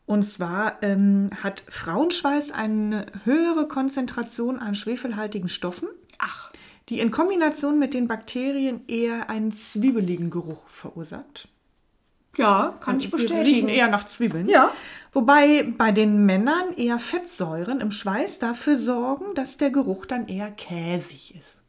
Und 0.09 0.25
zwar 0.29 0.83
ähm, 0.83 1.31
hat 1.43 1.63
Frauenschweiß 1.69 2.51
eine 2.51 3.07
höhere 3.25 3.69
Konzentration 3.69 4.59
an 4.59 4.75
schwefelhaltigen 4.75 5.49
Stoffen, 5.51 5.87
Ach, 6.19 6.51
die 6.89 6.99
in 6.99 7.11
Kombination 7.11 7.79
mit 7.79 7.93
den 7.93 8.09
Bakterien 8.09 8.81
eher 8.89 9.29
einen 9.29 9.53
zwiebeligen 9.53 10.31
Geruch 10.31 10.67
verursacht. 10.67 11.49
ja, 12.39 12.75
kann 12.81 12.99
ich 12.99 13.05
Die 13.07 13.11
bestätigen. 13.11 13.45
riechen 13.45 13.69
eher 13.69 13.89
nach 13.89 14.09
Zwiebeln. 14.09 14.49
Ja. 14.49 14.73
Wobei 15.13 15.65
bei 15.77 15.93
den 15.93 16.25
Männern 16.25 16.73
eher 16.77 16.99
Fettsäuren 16.99 17.81
im 17.83 17.91
Schweiß 17.91 18.39
dafür 18.39 18.79
sorgen, 18.79 19.35
dass 19.35 19.59
der 19.59 19.71
Geruch 19.71 20.07
dann 20.07 20.27
eher 20.29 20.51
käsig 20.51 21.35
ist. 21.39 21.61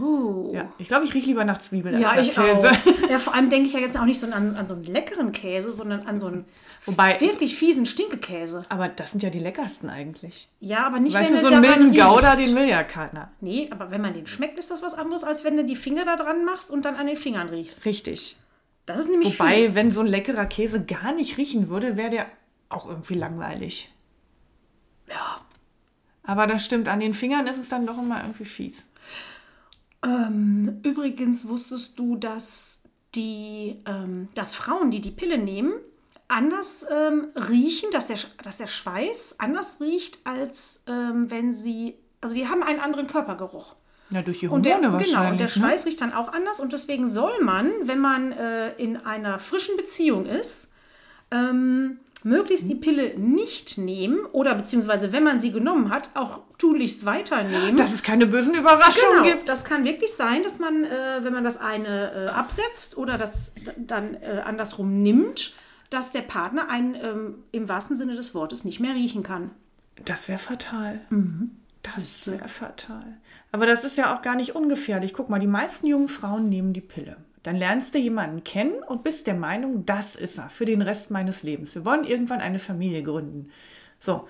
Oh. 0.00 0.50
Ja, 0.54 0.72
ich 0.78 0.86
glaube, 0.88 1.04
ich 1.04 1.12
rieche 1.12 1.26
lieber 1.26 1.44
nach 1.44 1.58
Zwiebeln 1.58 2.00
Ja, 2.00 2.10
als 2.12 2.28
ich 2.28 2.36
nach 2.36 2.44
Käse. 2.46 2.70
auch. 2.70 3.10
Ja, 3.10 3.18
vor 3.18 3.34
allem 3.34 3.50
denke 3.50 3.66
ich 3.66 3.74
ja 3.74 3.80
jetzt 3.80 3.98
auch 3.98 4.04
nicht 4.06 4.20
so 4.20 4.26
an, 4.30 4.56
an 4.56 4.66
so 4.66 4.74
einen 4.74 4.84
leckeren 4.84 5.32
Käse, 5.32 5.72
sondern 5.72 6.06
an 6.06 6.18
so 6.18 6.28
einen 6.28 6.44
Wobei, 6.84 7.20
wirklich 7.20 7.56
fiesen 7.56 7.86
Stinkekäse. 7.86 8.62
aber 8.68 8.88
das 8.88 9.12
sind 9.12 9.22
ja 9.22 9.30
die 9.30 9.38
leckersten 9.38 9.88
eigentlich. 9.88 10.48
Ja, 10.58 10.84
aber 10.84 10.98
nicht, 10.98 11.14
Weißt 11.14 11.30
wenn 11.30 11.36
du, 11.36 11.48
so 11.48 11.54
einen 11.54 11.60
milden 11.60 11.94
Gouda, 11.94 12.34
den 12.34 12.56
will 12.56 12.68
ja 12.68 12.82
keiner. 12.82 13.30
Nee, 13.40 13.68
aber 13.70 13.92
wenn 13.92 14.00
man 14.00 14.14
den 14.14 14.26
schmeckt, 14.26 14.58
ist 14.58 14.70
das 14.70 14.82
was 14.82 14.94
anderes, 14.94 15.22
als 15.22 15.44
wenn 15.44 15.56
du 15.56 15.64
die 15.64 15.76
Finger 15.76 16.04
da 16.04 16.16
dran 16.16 16.44
machst 16.44 16.70
und 16.72 16.84
dann 16.84 16.96
an 16.96 17.06
den 17.06 17.16
Fingern 17.16 17.48
riechst. 17.48 17.84
Richtig. 17.84 18.36
Das 18.84 18.98
ist 18.98 19.10
nämlich 19.10 19.38
Wobei, 19.38 19.62
fies. 19.62 19.76
wenn 19.76 19.92
so 19.92 20.00
ein 20.00 20.08
leckerer 20.08 20.46
Käse 20.46 20.84
gar 20.84 21.12
nicht 21.12 21.38
riechen 21.38 21.68
würde, 21.68 21.96
wäre 21.96 22.10
der 22.10 22.26
auch 22.68 22.88
irgendwie 22.88 23.14
langweilig. 23.14 23.92
Ja. 25.08 25.40
Aber 26.24 26.46
das 26.48 26.64
stimmt, 26.64 26.88
an 26.88 27.00
den 27.00 27.14
Fingern 27.14 27.46
ist 27.46 27.58
es 27.58 27.68
dann 27.68 27.86
doch 27.86 27.98
immer 27.98 28.22
irgendwie 28.22 28.44
fies. 28.44 28.88
Ähm, 30.04 30.80
übrigens 30.82 31.46
wusstest 31.48 31.98
du, 31.98 32.16
dass 32.16 32.82
die, 33.14 33.80
ähm, 33.86 34.28
dass 34.34 34.52
Frauen, 34.54 34.90
die 34.90 35.00
die 35.00 35.10
Pille 35.10 35.38
nehmen, 35.38 35.74
anders 36.32 36.84
ähm, 36.90 37.28
riechen, 37.36 37.90
dass 37.92 38.06
der, 38.06 38.16
dass 38.42 38.56
der 38.58 38.66
Schweiß 38.66 39.36
anders 39.38 39.76
riecht, 39.80 40.18
als 40.24 40.84
ähm, 40.88 41.30
wenn 41.30 41.52
sie, 41.52 41.94
also 42.20 42.34
die 42.34 42.48
haben 42.48 42.62
einen 42.62 42.80
anderen 42.80 43.06
Körpergeruch. 43.06 43.74
Ja, 44.10 44.22
durch 44.22 44.40
die 44.40 44.48
Und 44.48 44.66
Hormone 44.66 44.82
der, 44.82 44.92
wahrscheinlich. 44.92 45.14
genau, 45.16 45.30
und 45.30 45.38
der 45.40 45.46
ne? 45.46 45.52
Schweiß 45.52 45.86
riecht 45.86 46.00
dann 46.00 46.12
auch 46.12 46.32
anders 46.32 46.60
und 46.60 46.72
deswegen 46.72 47.08
soll 47.08 47.40
man, 47.42 47.70
wenn 47.84 47.98
man 47.98 48.32
äh, 48.32 48.72
in 48.74 48.96
einer 48.98 49.38
frischen 49.38 49.76
Beziehung 49.76 50.26
ist, 50.26 50.72
ähm, 51.30 51.98
möglichst 52.24 52.68
die 52.68 52.74
Pille 52.74 53.18
nicht 53.18 53.78
nehmen 53.78 54.24
oder 54.26 54.54
beziehungsweise, 54.54 55.12
wenn 55.12 55.24
man 55.24 55.40
sie 55.40 55.50
genommen 55.50 55.90
hat, 55.90 56.10
auch 56.14 56.40
tunlichst 56.58 57.04
weiternehmen. 57.04 57.76
Dass 57.76 57.92
es 57.92 58.02
keine 58.02 58.26
bösen 58.26 58.54
Überraschungen 58.54 59.22
Genau, 59.24 59.34
gibt. 59.36 59.48
das 59.48 59.64
kann 59.64 59.84
wirklich 59.84 60.12
sein, 60.12 60.42
dass 60.42 60.58
man, 60.58 60.84
äh, 60.84 60.88
wenn 61.22 61.32
man 61.32 61.42
das 61.42 61.56
eine 61.56 62.26
äh, 62.26 62.30
absetzt 62.30 62.96
oder 62.96 63.18
das 63.18 63.54
dann 63.76 64.14
äh, 64.14 64.42
andersrum 64.44 65.02
nimmt, 65.02 65.52
dass 65.92 66.12
der 66.12 66.22
Partner 66.22 66.68
einen 66.70 66.94
ähm, 66.94 67.34
im 67.52 67.68
wahrsten 67.68 67.96
Sinne 67.96 68.14
des 68.14 68.34
Wortes 68.34 68.64
nicht 68.64 68.80
mehr 68.80 68.94
riechen 68.94 69.22
kann. 69.22 69.50
Das 70.04 70.28
wäre 70.28 70.38
fatal. 70.38 71.00
Mhm. 71.10 71.52
Das 71.82 72.26
wäre 72.26 72.48
fatal. 72.48 73.16
Aber 73.50 73.66
das 73.66 73.84
ist 73.84 73.98
ja 73.98 74.14
auch 74.14 74.22
gar 74.22 74.36
nicht 74.36 74.54
ungefährlich. 74.54 75.12
Guck 75.12 75.28
mal, 75.28 75.40
die 75.40 75.46
meisten 75.46 75.86
jungen 75.86 76.08
Frauen 76.08 76.48
nehmen 76.48 76.72
die 76.72 76.80
Pille. 76.80 77.16
Dann 77.42 77.56
lernst 77.56 77.94
du 77.94 77.98
jemanden 77.98 78.44
kennen 78.44 78.82
und 78.86 79.02
bist 79.02 79.26
der 79.26 79.34
Meinung, 79.34 79.84
das 79.84 80.14
ist 80.14 80.38
er 80.38 80.48
für 80.48 80.64
den 80.64 80.80
Rest 80.80 81.10
meines 81.10 81.42
Lebens. 81.42 81.74
Wir 81.74 81.84
wollen 81.84 82.04
irgendwann 82.04 82.40
eine 82.40 82.60
Familie 82.60 83.02
gründen. 83.02 83.50
So, 83.98 84.28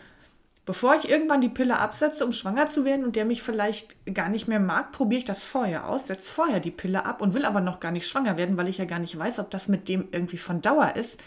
bevor 0.65 0.95
ich 0.95 1.11
irgendwann 1.11 1.43
die 1.43 1.51
Pille 1.51 1.79
absetze, 1.79 2.25
um 2.25 2.33
schwanger 2.33 2.69
zu 2.69 2.87
werden 2.87 3.05
und 3.05 3.15
der 3.15 3.27
mich 3.27 3.43
vielleicht 3.43 3.97
gar 4.15 4.31
nicht 4.31 4.49
mehr 4.49 4.61
mag, 4.61 4.93
probiere 4.93 5.19
ich 5.19 5.25
das 5.27 5.45
vorher 5.45 5.89
aus, 5.89 6.07
setze 6.07 6.31
vorher 6.31 6.61
die 6.61 6.71
Pille 6.71 7.05
ab 7.05 7.21
und 7.21 7.35
will 7.35 7.45
aber 7.45 7.61
noch 7.61 7.81
gar 7.81 7.93
nicht 7.93 8.09
schwanger 8.09 8.39
werden, 8.39 8.57
weil 8.57 8.69
ich 8.69 8.79
ja 8.79 8.87
gar 8.87 8.99
nicht 8.99 9.19
weiß, 9.19 9.41
ob 9.41 9.51
das 9.51 9.69
mit 9.69 9.91
dem 9.91 10.09
irgendwie 10.11 10.39
von 10.39 10.63
Dauer 10.63 10.97
ist. 10.97 11.19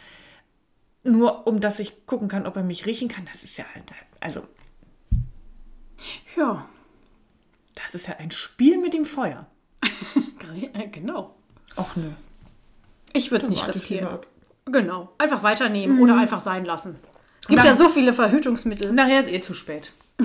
Nur 1.06 1.46
um 1.48 1.62
dass 1.62 1.80
ich 1.80 2.06
gucken 2.08 2.28
kann, 2.28 2.46
ob 2.46 2.56
er 2.58 2.64
mich 2.64 2.86
riechen 2.86 3.08
kann. 3.08 3.26
Das 3.32 3.44
ist 3.44 3.58
ja 3.58 3.66
halt, 3.74 3.84
also 4.20 4.42
Ja, 6.36 6.68
Das 7.76 7.96
ist 7.96 8.08
ja 8.08 8.16
ein 8.18 8.32
Spiel 8.32 8.78
mit 8.80 8.94
dem 8.94 9.06
Feuer. 9.06 9.46
äh, 10.74 10.88
genau. 10.88 11.36
Och 11.78 11.96
nö. 11.96 12.10
Ich 13.14 13.32
würde 13.32 13.46
es 13.46 13.50
nicht 13.52 13.68
riskieren. 13.68 14.20
Genau. 14.66 15.14
Einfach 15.20 15.44
weiternehmen 15.44 16.02
oder 16.02 16.18
einfach 16.18 16.40
sein 16.40 16.66
lassen. 16.66 17.00
Es 17.40 17.48
gibt 17.48 17.62
Na- 17.62 17.68
ja 17.68 17.74
so 17.74 17.88
viele 17.90 18.12
Verhütungsmittel. 18.12 18.92
Nachher 18.92 19.20
ist 19.20 19.32
eh 19.32 19.42
zu 19.42 19.54
spät. 19.54 19.94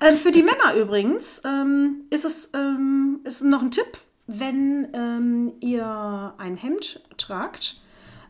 Ähm, 0.00 0.16
für 0.18 0.30
die 0.30 0.42
Männer 0.42 0.74
übrigens 0.74 1.42
ähm, 1.44 2.02
ist 2.10 2.24
es 2.26 2.52
ähm, 2.52 3.20
ist 3.24 3.42
noch 3.42 3.62
ein 3.62 3.70
Tipp, 3.70 3.96
wenn 4.26 4.88
ähm, 4.92 5.52
ihr 5.60 6.34
ein 6.36 6.56
Hemd 6.56 7.00
tragt 7.16 7.80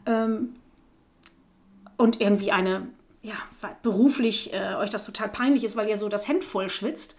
ähm, 0.07 0.57
und 1.97 2.21
irgendwie 2.21 2.53
eine, 2.53 2.89
ja, 3.23 3.37
beruflich 3.83 4.53
äh, 4.53 4.75
euch 4.75 4.91
das 4.91 5.07
total 5.07 5.29
peinlich 5.29 5.65
ist, 5.65 5.77
weil 5.77 5.89
ihr 5.89 5.99
so 5.99 6.09
das 6.09 6.29
Hemd 6.29 6.45
voll 6.45 6.69
schwitzt, 6.69 7.19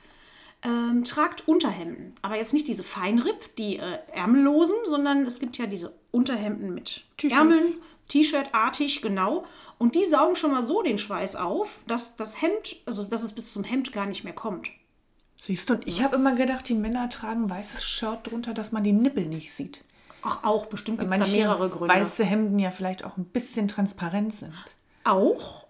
ähm, 0.64 1.04
tragt 1.04 1.48
Unterhemden. 1.48 2.16
Aber 2.22 2.36
jetzt 2.36 2.54
nicht 2.54 2.68
diese 2.68 2.84
Feinripp, 2.84 3.56
die 3.58 3.78
äh, 3.78 4.00
ärmellosen, 4.14 4.76
sondern 4.86 5.26
es 5.26 5.40
gibt 5.40 5.58
ja 5.58 5.68
diese 5.68 5.94
Unterhemden 6.12 6.74
mit. 6.74 7.04
Ärmeln, 7.24 7.76
T-Shirt-artig, 8.08 9.02
genau. 9.02 9.46
Und 9.78 9.96
die 9.96 10.04
saugen 10.04 10.36
schon 10.36 10.52
mal 10.52 10.64
so 10.64 10.82
den 10.82 10.98
Schweiß 10.98 11.36
auf, 11.36 11.80
dass 11.88 12.16
das 12.16 12.42
Hemd, 12.42 12.78
also 12.86 13.04
dass 13.04 13.24
es 13.24 13.34
bis 13.34 13.54
zum 13.54 13.64
Hemd 13.64 13.92
gar 13.92 14.06
nicht 14.06 14.24
mehr 14.24 14.34
kommt. 14.34 14.70
Siehst 15.46 15.70
du, 15.70 15.76
und 15.76 15.88
ich 15.88 16.02
habe 16.02 16.16
immer 16.16 16.36
gedacht, 16.36 16.68
die 16.68 16.74
Männer 16.74 17.10
tragen 17.10 17.50
weißes 17.50 17.84
Shirt 17.84 18.20
drunter, 18.24 18.54
dass 18.54 18.72
man 18.72 18.84
die 18.84 18.92
Nippel 18.92 19.26
nicht 19.26 19.54
sieht. 19.54 19.82
Ach, 20.24 20.44
auch, 20.44 20.66
bestimmt 20.66 21.00
gibt 21.00 21.14
es 21.14 21.20
da 21.20 21.28
mehrere 21.28 21.70
Gründe. 21.70 21.94
weiße 21.94 22.24
Hemden 22.24 22.60
ja 22.60 22.72
vielleicht 22.72 23.04
auch 23.04 23.18
ein 23.18 23.26
bisschen 23.26 23.68
transparent 23.68 24.36
sind. 24.36 24.54
Auch? 25.04 25.66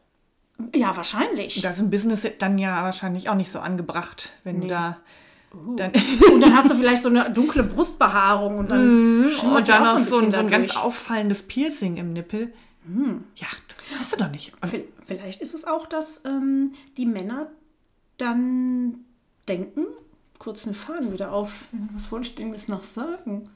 Ja, 0.74 0.96
wahrscheinlich. 0.98 1.62
Das 1.62 1.76
ist 1.76 1.82
im 1.82 1.90
Business 1.92 2.28
dann 2.40 2.58
ja 2.58 2.84
wahrscheinlich 2.84 3.30
auch 3.30 3.36
nicht 3.36 3.52
so 3.52 3.60
angebracht, 3.60 4.32
wenn 4.44 4.62
du 4.62 4.68
da 4.68 4.98
dann 5.76 5.92
Und 6.34 6.42
dann 6.42 6.56
hast 6.56 6.70
du 6.70 6.76
vielleicht 6.76 7.02
so 7.02 7.10
eine 7.10 7.32
dunkle 7.32 7.64
Brustbehaarung 7.64 8.58
und 8.60 8.70
dann 8.70 9.30
schimmert 9.30 9.58
und 9.58 9.70
dann 9.70 9.84
auch 9.84 9.94
noch 9.94 10.00
ein 10.00 10.06
so 10.06 10.18
ein, 10.18 10.32
so 10.32 10.40
ein 10.40 10.50
ganz 10.50 10.76
auffallendes 10.76 11.44
Piercing 11.44 11.98
im 11.98 12.14
Nippel. 12.14 12.54
Ja, 13.36 13.48
weißt 13.98 14.14
du 14.14 14.18
doch 14.18 14.32
nicht. 14.32 14.54
Vielleicht 15.06 15.42
ist 15.42 15.54
es 15.54 15.66
auch, 15.66 15.88
dass 15.88 16.24
ähm, 16.26 16.72
die 16.96 17.06
Männer 17.06 17.48
dann 18.18 19.00
denken, 19.48 19.86
kurz 20.40 20.66
einen 20.66 20.76
Faden 20.76 21.12
wieder 21.12 21.34
auf, 21.34 21.66
was 21.94 22.12
wollte 22.12 22.28
ich 22.30 22.36
denn 22.36 22.52
jetzt 22.52 22.70
noch 22.70 22.84
sagen? 22.84 23.50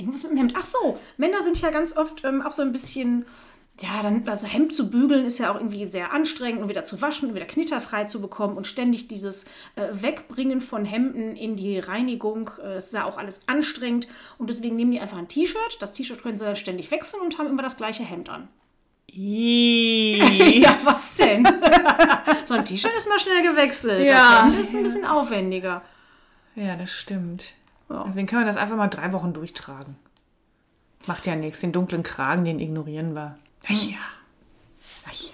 Irgendwas 0.00 0.22
mit 0.22 0.32
dem 0.32 0.38
Hemd. 0.38 0.54
Ach 0.56 0.64
so, 0.64 0.98
Männer 1.18 1.42
sind 1.42 1.60
ja 1.60 1.70
ganz 1.70 1.96
oft 1.96 2.24
ähm, 2.24 2.40
auch 2.42 2.52
so 2.52 2.62
ein 2.62 2.72
bisschen, 2.72 3.26
ja, 3.80 4.02
dann, 4.02 4.26
also 4.26 4.46
Hemd 4.46 4.74
zu 4.74 4.90
bügeln 4.90 5.26
ist 5.26 5.38
ja 5.38 5.52
auch 5.52 5.56
irgendwie 5.56 5.86
sehr 5.86 6.12
anstrengend 6.12 6.62
und 6.62 6.68
wieder 6.70 6.84
zu 6.84 7.00
waschen 7.02 7.28
und 7.28 7.34
wieder 7.34 7.44
knitterfrei 7.44 8.04
zu 8.04 8.22
bekommen 8.22 8.56
und 8.56 8.66
ständig 8.66 9.08
dieses 9.08 9.44
äh, 9.76 9.88
Wegbringen 9.92 10.62
von 10.62 10.86
Hemden 10.86 11.36
in 11.36 11.56
die 11.56 11.78
Reinigung, 11.78 12.50
äh, 12.64 12.78
ist 12.78 12.94
ja 12.94 13.04
auch 13.04 13.18
alles 13.18 13.42
anstrengend 13.46 14.08
und 14.38 14.48
deswegen 14.48 14.76
nehmen 14.76 14.90
die 14.90 15.00
einfach 15.00 15.18
ein 15.18 15.28
T-Shirt. 15.28 15.76
Das 15.80 15.92
T-Shirt 15.92 16.22
können 16.22 16.38
sie 16.38 16.56
ständig 16.56 16.90
wechseln 16.90 17.22
und 17.22 17.38
haben 17.38 17.48
immer 17.48 17.62
das 17.62 17.76
gleiche 17.76 18.04
Hemd 18.04 18.30
an. 18.30 18.48
Ja, 19.12 20.78
was 20.84 21.14
denn? 21.14 21.44
so 22.44 22.54
ein 22.54 22.64
T-Shirt 22.64 22.92
ist 22.96 23.08
mal 23.08 23.18
schnell 23.18 23.42
gewechselt. 23.42 24.06
Ja. 24.06 24.14
Das 24.16 24.44
Hemd 24.44 24.58
ist 24.58 24.74
ein 24.74 24.82
bisschen 24.82 25.06
aufwendiger. 25.06 25.82
Ja, 26.54 26.76
das 26.76 26.90
stimmt. 26.90 27.54
Ja. 27.90 28.04
Deswegen 28.08 28.26
kann 28.26 28.40
man 28.40 28.46
das 28.46 28.56
einfach 28.56 28.76
mal 28.76 28.88
drei 28.88 29.12
Wochen 29.12 29.32
durchtragen. 29.32 29.96
Macht 31.06 31.26
ja 31.26 31.34
nichts. 31.34 31.60
Den 31.60 31.72
dunklen 31.72 32.02
Kragen, 32.02 32.44
den 32.44 32.60
ignorieren 32.60 33.14
wir. 33.14 33.36
Ach 33.64 33.70
ja. 33.70 33.98
Ach 35.06 35.12
ja. 35.12 35.32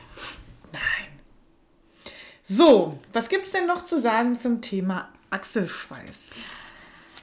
Nein. 0.73 2.13
So, 2.43 2.99
was 3.13 3.29
gibt's 3.29 3.53
denn 3.53 3.67
noch 3.67 3.85
zu 3.85 4.01
sagen 4.01 4.39
zum 4.39 4.63
Thema 4.63 5.09
Achselschweiß? 5.31 6.31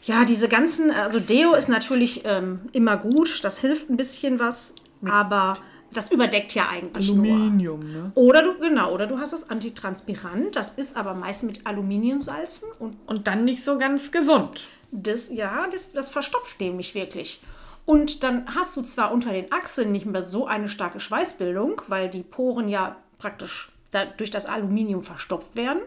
Ja, 0.04 0.26
diese 0.26 0.50
ganzen, 0.50 0.92
also 0.92 1.20
Deo 1.20 1.54
ist 1.54 1.70
natürlich 1.70 2.24
ähm, 2.26 2.70
immer 2.74 2.98
gut, 2.98 3.44
das 3.44 3.62
hilft 3.62 3.90
ein 3.90 3.96
bisschen 3.96 4.38
was, 4.40 4.76
aber 5.06 5.58
das 5.94 6.12
überdeckt 6.12 6.54
ja 6.56 6.70
eigentlich 6.70 7.14
nur. 7.14 7.26
Aluminium, 7.26 7.92
ne? 7.92 8.12
Oder 8.16 8.44
du, 8.44 8.60
genau, 8.60 8.94
oder 8.94 9.08
du 9.08 9.20
hast 9.20 9.34
das 9.34 9.50
Antitranspirant, 9.50 10.56
das 10.56 10.74
ist 10.74 10.98
aber 10.98 11.14
meist 11.14 11.44
mit 11.44 11.66
Aluminiumsalzen 11.66 12.68
und 12.80 12.96
Und 13.06 13.28
dann 13.28 13.46
nicht 13.46 13.64
so 13.64 13.78
ganz 13.78 14.12
gesund. 14.12 14.68
das, 14.92 15.30
ja, 15.32 15.68
das, 15.72 15.92
das 15.92 16.10
verstopft 16.10 16.60
nämlich 16.60 16.96
wirklich. 16.96 17.42
Und 17.86 18.24
dann 18.24 18.46
hast 18.56 18.76
du 18.78 18.82
zwar 18.82 19.12
unter 19.12 19.32
den 19.32 19.52
Achseln 19.52 19.92
nicht 19.92 20.06
mehr 20.06 20.22
so 20.22 20.48
eine 20.48 20.70
starke 20.70 21.00
Schweißbildung, 21.00 21.82
weil 21.88 22.10
die 22.10 22.24
Poren 22.24 22.70
ja 22.70 22.96
praktisch 23.18 23.72
durch 24.18 24.32
das 24.32 24.46
Aluminium 24.46 25.02
verstopft 25.02 25.56
werden. 25.56 25.82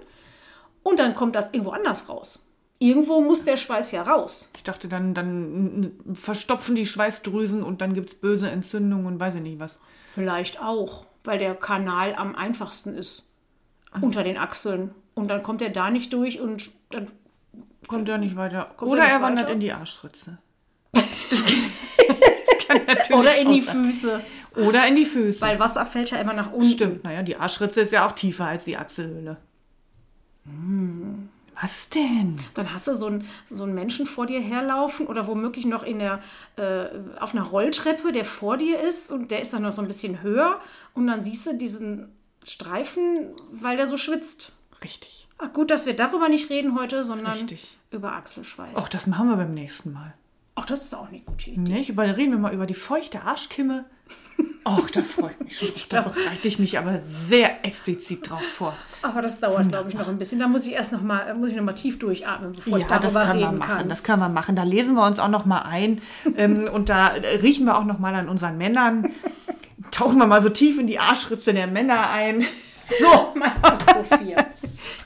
Und 0.83 0.99
dann 0.99 1.15
kommt 1.15 1.35
das 1.35 1.49
irgendwo 1.53 1.71
anders 1.71 2.09
raus. 2.09 2.46
Irgendwo 2.79 3.23
muss 3.23 3.43
der 3.45 3.57
Schweiß 3.57 3.93
ja 3.93 4.03
raus. 4.03 4.51
Ich 4.57 4.63
dachte, 4.63 4.89
dann, 4.89 5.15
dann 5.15 5.93
verstopfen 6.15 6.77
die 6.77 6.87
Schweißdrüsen 6.87 7.63
und 7.63 7.81
dann 7.81 7.95
gibt's 7.95 8.15
böse 8.15 8.51
Entzündungen 8.51 9.07
und 9.07 9.19
weiß 9.19 9.37
ich 9.37 9.43
nicht 9.43 9.59
was. 9.59 9.79
Vielleicht 10.13 10.61
auch, 10.63 11.07
weil 11.25 11.39
der 11.39 11.55
Kanal 11.55 12.15
am 12.15 12.35
einfachsten 12.35 12.95
ist. 12.95 13.23
Unter 14.01 14.23
den 14.23 14.37
Achseln. 14.37 14.91
Und 15.15 15.29
dann 15.29 15.43
kommt 15.43 15.63
er 15.63 15.71
da 15.71 15.91
nicht 15.91 16.13
durch 16.13 16.39
und 16.41 16.71
dann. 16.91 17.07
Kommt 17.87 18.09
er 18.11 18.19
nicht 18.19 18.37
weiter. 18.37 18.75
Oder 18.83 19.05
er 19.05 19.09
er 19.09 19.23
wandert 19.23 19.47
weiter? 19.47 19.55
in 19.55 19.61
die 19.61 19.73
Arschritze. 19.73 20.37
Oder 23.13 23.39
in 23.39 23.53
die. 23.53 23.63
Füße. 23.63 24.21
Oder 24.57 24.87
in 24.87 24.97
die 24.97 25.07
Füße. 25.07 25.41
Weil 25.41 25.59
Wasser 25.59 25.87
fällt 25.87 26.11
ja 26.11 26.19
immer 26.19 26.35
nach 26.35 26.53
unten. 26.53 26.69
Stimmt, 26.69 27.05
naja, 27.05 27.23
die 27.23 27.37
Arschritze 27.37 27.81
ist 27.83 27.93
ja 27.93 28.07
auch 28.07 28.13
tiefer 28.13 28.47
als 28.47 28.65
die 28.65 28.77
Achselhöhle. 28.77 29.39
Hm. 30.45 31.31
Was 31.61 31.89
denn? 31.89 32.39
Dann 32.55 32.73
hast 32.73 32.87
du 32.87 32.95
so 32.95 33.07
einen, 33.07 33.27
so 33.51 33.65
einen 33.65 33.75
Menschen 33.75 34.07
vor 34.07 34.27
dir 34.27 34.41
herlaufen 34.41 35.07
oder 35.07 35.27
womöglich 35.27 35.65
noch 35.65 35.83
in 35.83 35.99
der, 35.99 36.21
äh, 36.57 36.89
auf 37.19 37.35
einer 37.35 37.45
Rolltreppe, 37.45 38.13
der 38.13 38.25
vor 38.25 38.59
dir 38.59 38.79
ist 38.81 39.11
und 39.11 39.31
der 39.31 39.41
ist 39.41 39.53
dann 39.53 39.63
noch 39.63 39.73
so 39.73 39.81
ein 39.81 39.89
bisschen 39.89 40.23
höher 40.23 40.61
und 40.95 41.07
dann 41.07 41.23
siehst 41.23 41.47
du 41.47 41.57
diesen 41.57 42.13
Streifen, 42.45 43.31
weil 43.51 43.77
der 43.77 43.87
so 43.87 43.97
schwitzt. 43.97 44.53
Richtig. 44.83 45.29
Ach 45.39 45.53
gut, 45.53 45.71
dass 45.71 45.87
wir 45.87 45.97
darüber 45.97 46.29
nicht 46.29 46.51
reden 46.51 46.79
heute, 46.79 47.05
sondern 47.05 47.33
Richtig. 47.33 47.77
über 47.91 48.13
Achselschweiß. 48.13 48.75
Ach, 48.75 48.89
das 48.89 49.07
machen 49.07 49.29
wir 49.29 49.37
beim 49.37 49.55
nächsten 49.55 49.93
Mal. 49.93 50.15
Ach, 50.55 50.67
das 50.67 50.83
ist 50.83 50.95
auch 50.95 51.09
eine 51.09 51.21
gute 51.21 51.51
Idee. 51.51 51.61
Nicht? 51.61 51.89
Über, 51.91 52.05
reden 52.05 52.33
wir 52.33 52.39
mal 52.39 52.55
über 52.55 52.67
die 52.67 52.75
feuchte 52.75 53.23
Arschkimme. 53.23 53.85
Ach, 54.69 54.91
da 54.91 55.01
freue 55.03 55.31
ich 55.39 55.45
mich 55.47 55.59
schon. 55.59 55.69
Da 55.91 56.01
bereite 56.01 56.49
ich 56.49 56.59
mich 56.59 56.77
aber 56.77 56.99
sehr 56.99 57.65
explizit 57.65 58.29
drauf 58.29 58.43
vor. 58.43 58.77
Aber 59.01 59.23
das 59.23 59.39
dauert, 59.39 59.69
glaube 59.69 59.89
ich, 59.91 59.95
noch 59.95 60.09
ein 60.09 60.19
bisschen. 60.19 60.41
Da 60.41 60.49
muss 60.49 60.67
ich 60.67 60.73
erst 60.73 60.91
noch 60.93 61.03
mal, 61.03 61.33
muss 61.35 61.51
ich 61.51 61.57
noch 61.57 61.63
mal 61.63 61.75
tief 61.75 62.01
durchatmen, 62.01 62.51
bevor 62.53 62.79
ich 62.79 62.83
Ja, 62.83 62.99
das 62.99 63.13
darüber 63.13 63.27
können 63.27 63.39
wir 63.39 63.47
reden 63.47 63.59
machen. 63.59 63.77
kann. 63.77 63.89
Das 63.89 64.03
können 64.03 64.19
wir 64.19 64.29
machen. 64.29 64.57
Da 64.57 64.65
lesen 64.65 64.97
wir 64.97 65.07
uns 65.07 65.21
auch 65.21 65.29
noch 65.29 65.45
mal 65.47 65.63
ein 65.63 66.03
ähm, 66.37 66.69
und 66.73 66.89
da 66.89 67.13
riechen 67.43 67.65
wir 67.67 67.79
auch 67.79 67.85
noch 67.85 68.01
mal 68.01 68.13
an 68.17 68.29
unseren 68.29 68.59
Männern. 68.59 69.13
Tauchen 69.93 70.19
wir 70.19 70.27
mal 70.27 70.43
so 70.43 70.49
tief 70.49 70.81
in 70.81 70.89
die 70.89 70.99
Arschritze 70.99 71.55
der 71.55 71.69
Männer 71.69 72.11
ein. 72.11 72.45
So, 73.01 73.33
mein 73.39 73.53
Gott, 73.63 73.85
Sophia. 74.11 74.37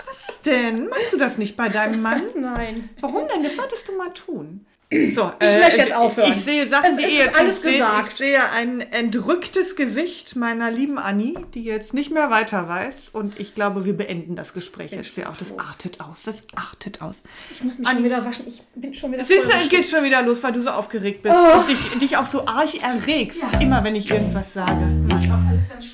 Was 0.07 0.41
denn? 0.47 0.89
Machst 0.89 1.13
du 1.13 1.19
das 1.19 1.37
nicht 1.37 1.55
bei 1.59 1.69
deinem 1.69 2.01
Mann? 2.01 2.23
Nein. 2.35 2.89
Warum 3.03 3.29
denn? 3.29 3.43
Das 3.43 3.57
solltest 3.57 3.87
du 3.89 3.93
mal 3.99 4.11
tun. 4.15 4.65
So, 4.93 5.31
äh, 5.39 5.55
Ich 5.55 5.61
möchte 5.61 5.77
jetzt 5.83 5.95
aufhören. 5.95 6.33
Ich 6.33 6.41
sehe 6.45 6.67
Sachen, 6.67 6.91
Es 6.91 6.97
die 6.97 7.05
ist 7.05 7.13
ihr 7.13 7.19
jetzt 7.21 7.39
alles 7.39 7.63
nicht 7.63 7.75
seht. 7.75 7.81
gesagt. 7.81 8.11
Ich 8.15 8.17
sehe 8.19 8.51
ein 8.51 8.81
entrücktes 8.81 9.77
Gesicht 9.77 10.35
meiner 10.35 10.69
lieben 10.73 10.99
Anni, 10.99 11.39
die 11.55 11.63
jetzt 11.63 11.95
nicht 11.95 12.11
mehr 12.11 12.29
weiter 12.31 12.67
weiß. 12.69 13.11
Und 13.13 13.39
ich 13.39 13.55
glaube, 13.55 13.85
wir 13.85 13.97
beenden 13.97 14.35
das 14.35 14.53
Gespräch 14.53 14.91
jetzt 14.91 15.15
hier 15.15 15.31
auch. 15.31 15.37
Das 15.37 15.57
artet 15.57 16.01
aus. 16.01 16.25
Das 16.25 16.43
artet 16.57 17.03
aus. 17.03 17.15
Ich 17.53 17.63
muss 17.63 17.79
mich 17.79 17.89
schon 17.89 18.03
wieder 18.03 18.25
waschen. 18.25 18.47
Ich 18.49 18.63
bin 18.75 18.93
schon 18.93 19.13
wieder 19.13 19.25
Siehst 19.25 19.45
du, 19.45 19.51
voll 19.51 19.61
es 19.63 19.69
geht 19.69 19.87
schon 19.87 20.03
wieder 20.05 20.23
los, 20.23 20.43
weil 20.43 20.53
du 20.53 20.61
so 20.61 20.71
aufgeregt 20.71 21.23
bist 21.23 21.37
Oh. 21.39 21.59
und 21.61 21.69
dich, 21.69 21.79
dich 22.01 22.17
auch 22.17 22.27
so 22.27 22.45
arg 22.47 22.71
erregst, 22.83 23.39
immer 23.61 23.85
wenn 23.85 23.95
ich 23.95 24.11
irgendwas 24.11 24.53
sage. 24.55 24.81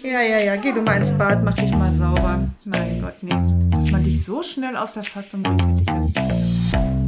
Ja, 0.03 0.23
ja, 0.23 0.39
ja, 0.39 0.57
geh 0.57 0.73
du 0.73 0.81
mal 0.81 0.97
ins 1.03 1.11
Bad, 1.19 1.45
mach 1.45 1.55
dich 1.55 1.71
mal 1.73 1.93
sauber. 1.99 2.49
Mein 2.65 3.03
Gott, 3.03 3.23
nee. 3.23 3.77
Dass 3.77 3.91
man 3.91 4.03
dich 4.05 4.25
so 4.25 4.43
schnell 4.43 4.75
aus 4.75 4.95
der 4.95 5.03
Fassung 5.03 5.43
bringt, 5.43 5.81
hätte 5.81 6.07
ich 6.09 6.15
jetzt 6.15 6.33
nicht. 6.73 7.06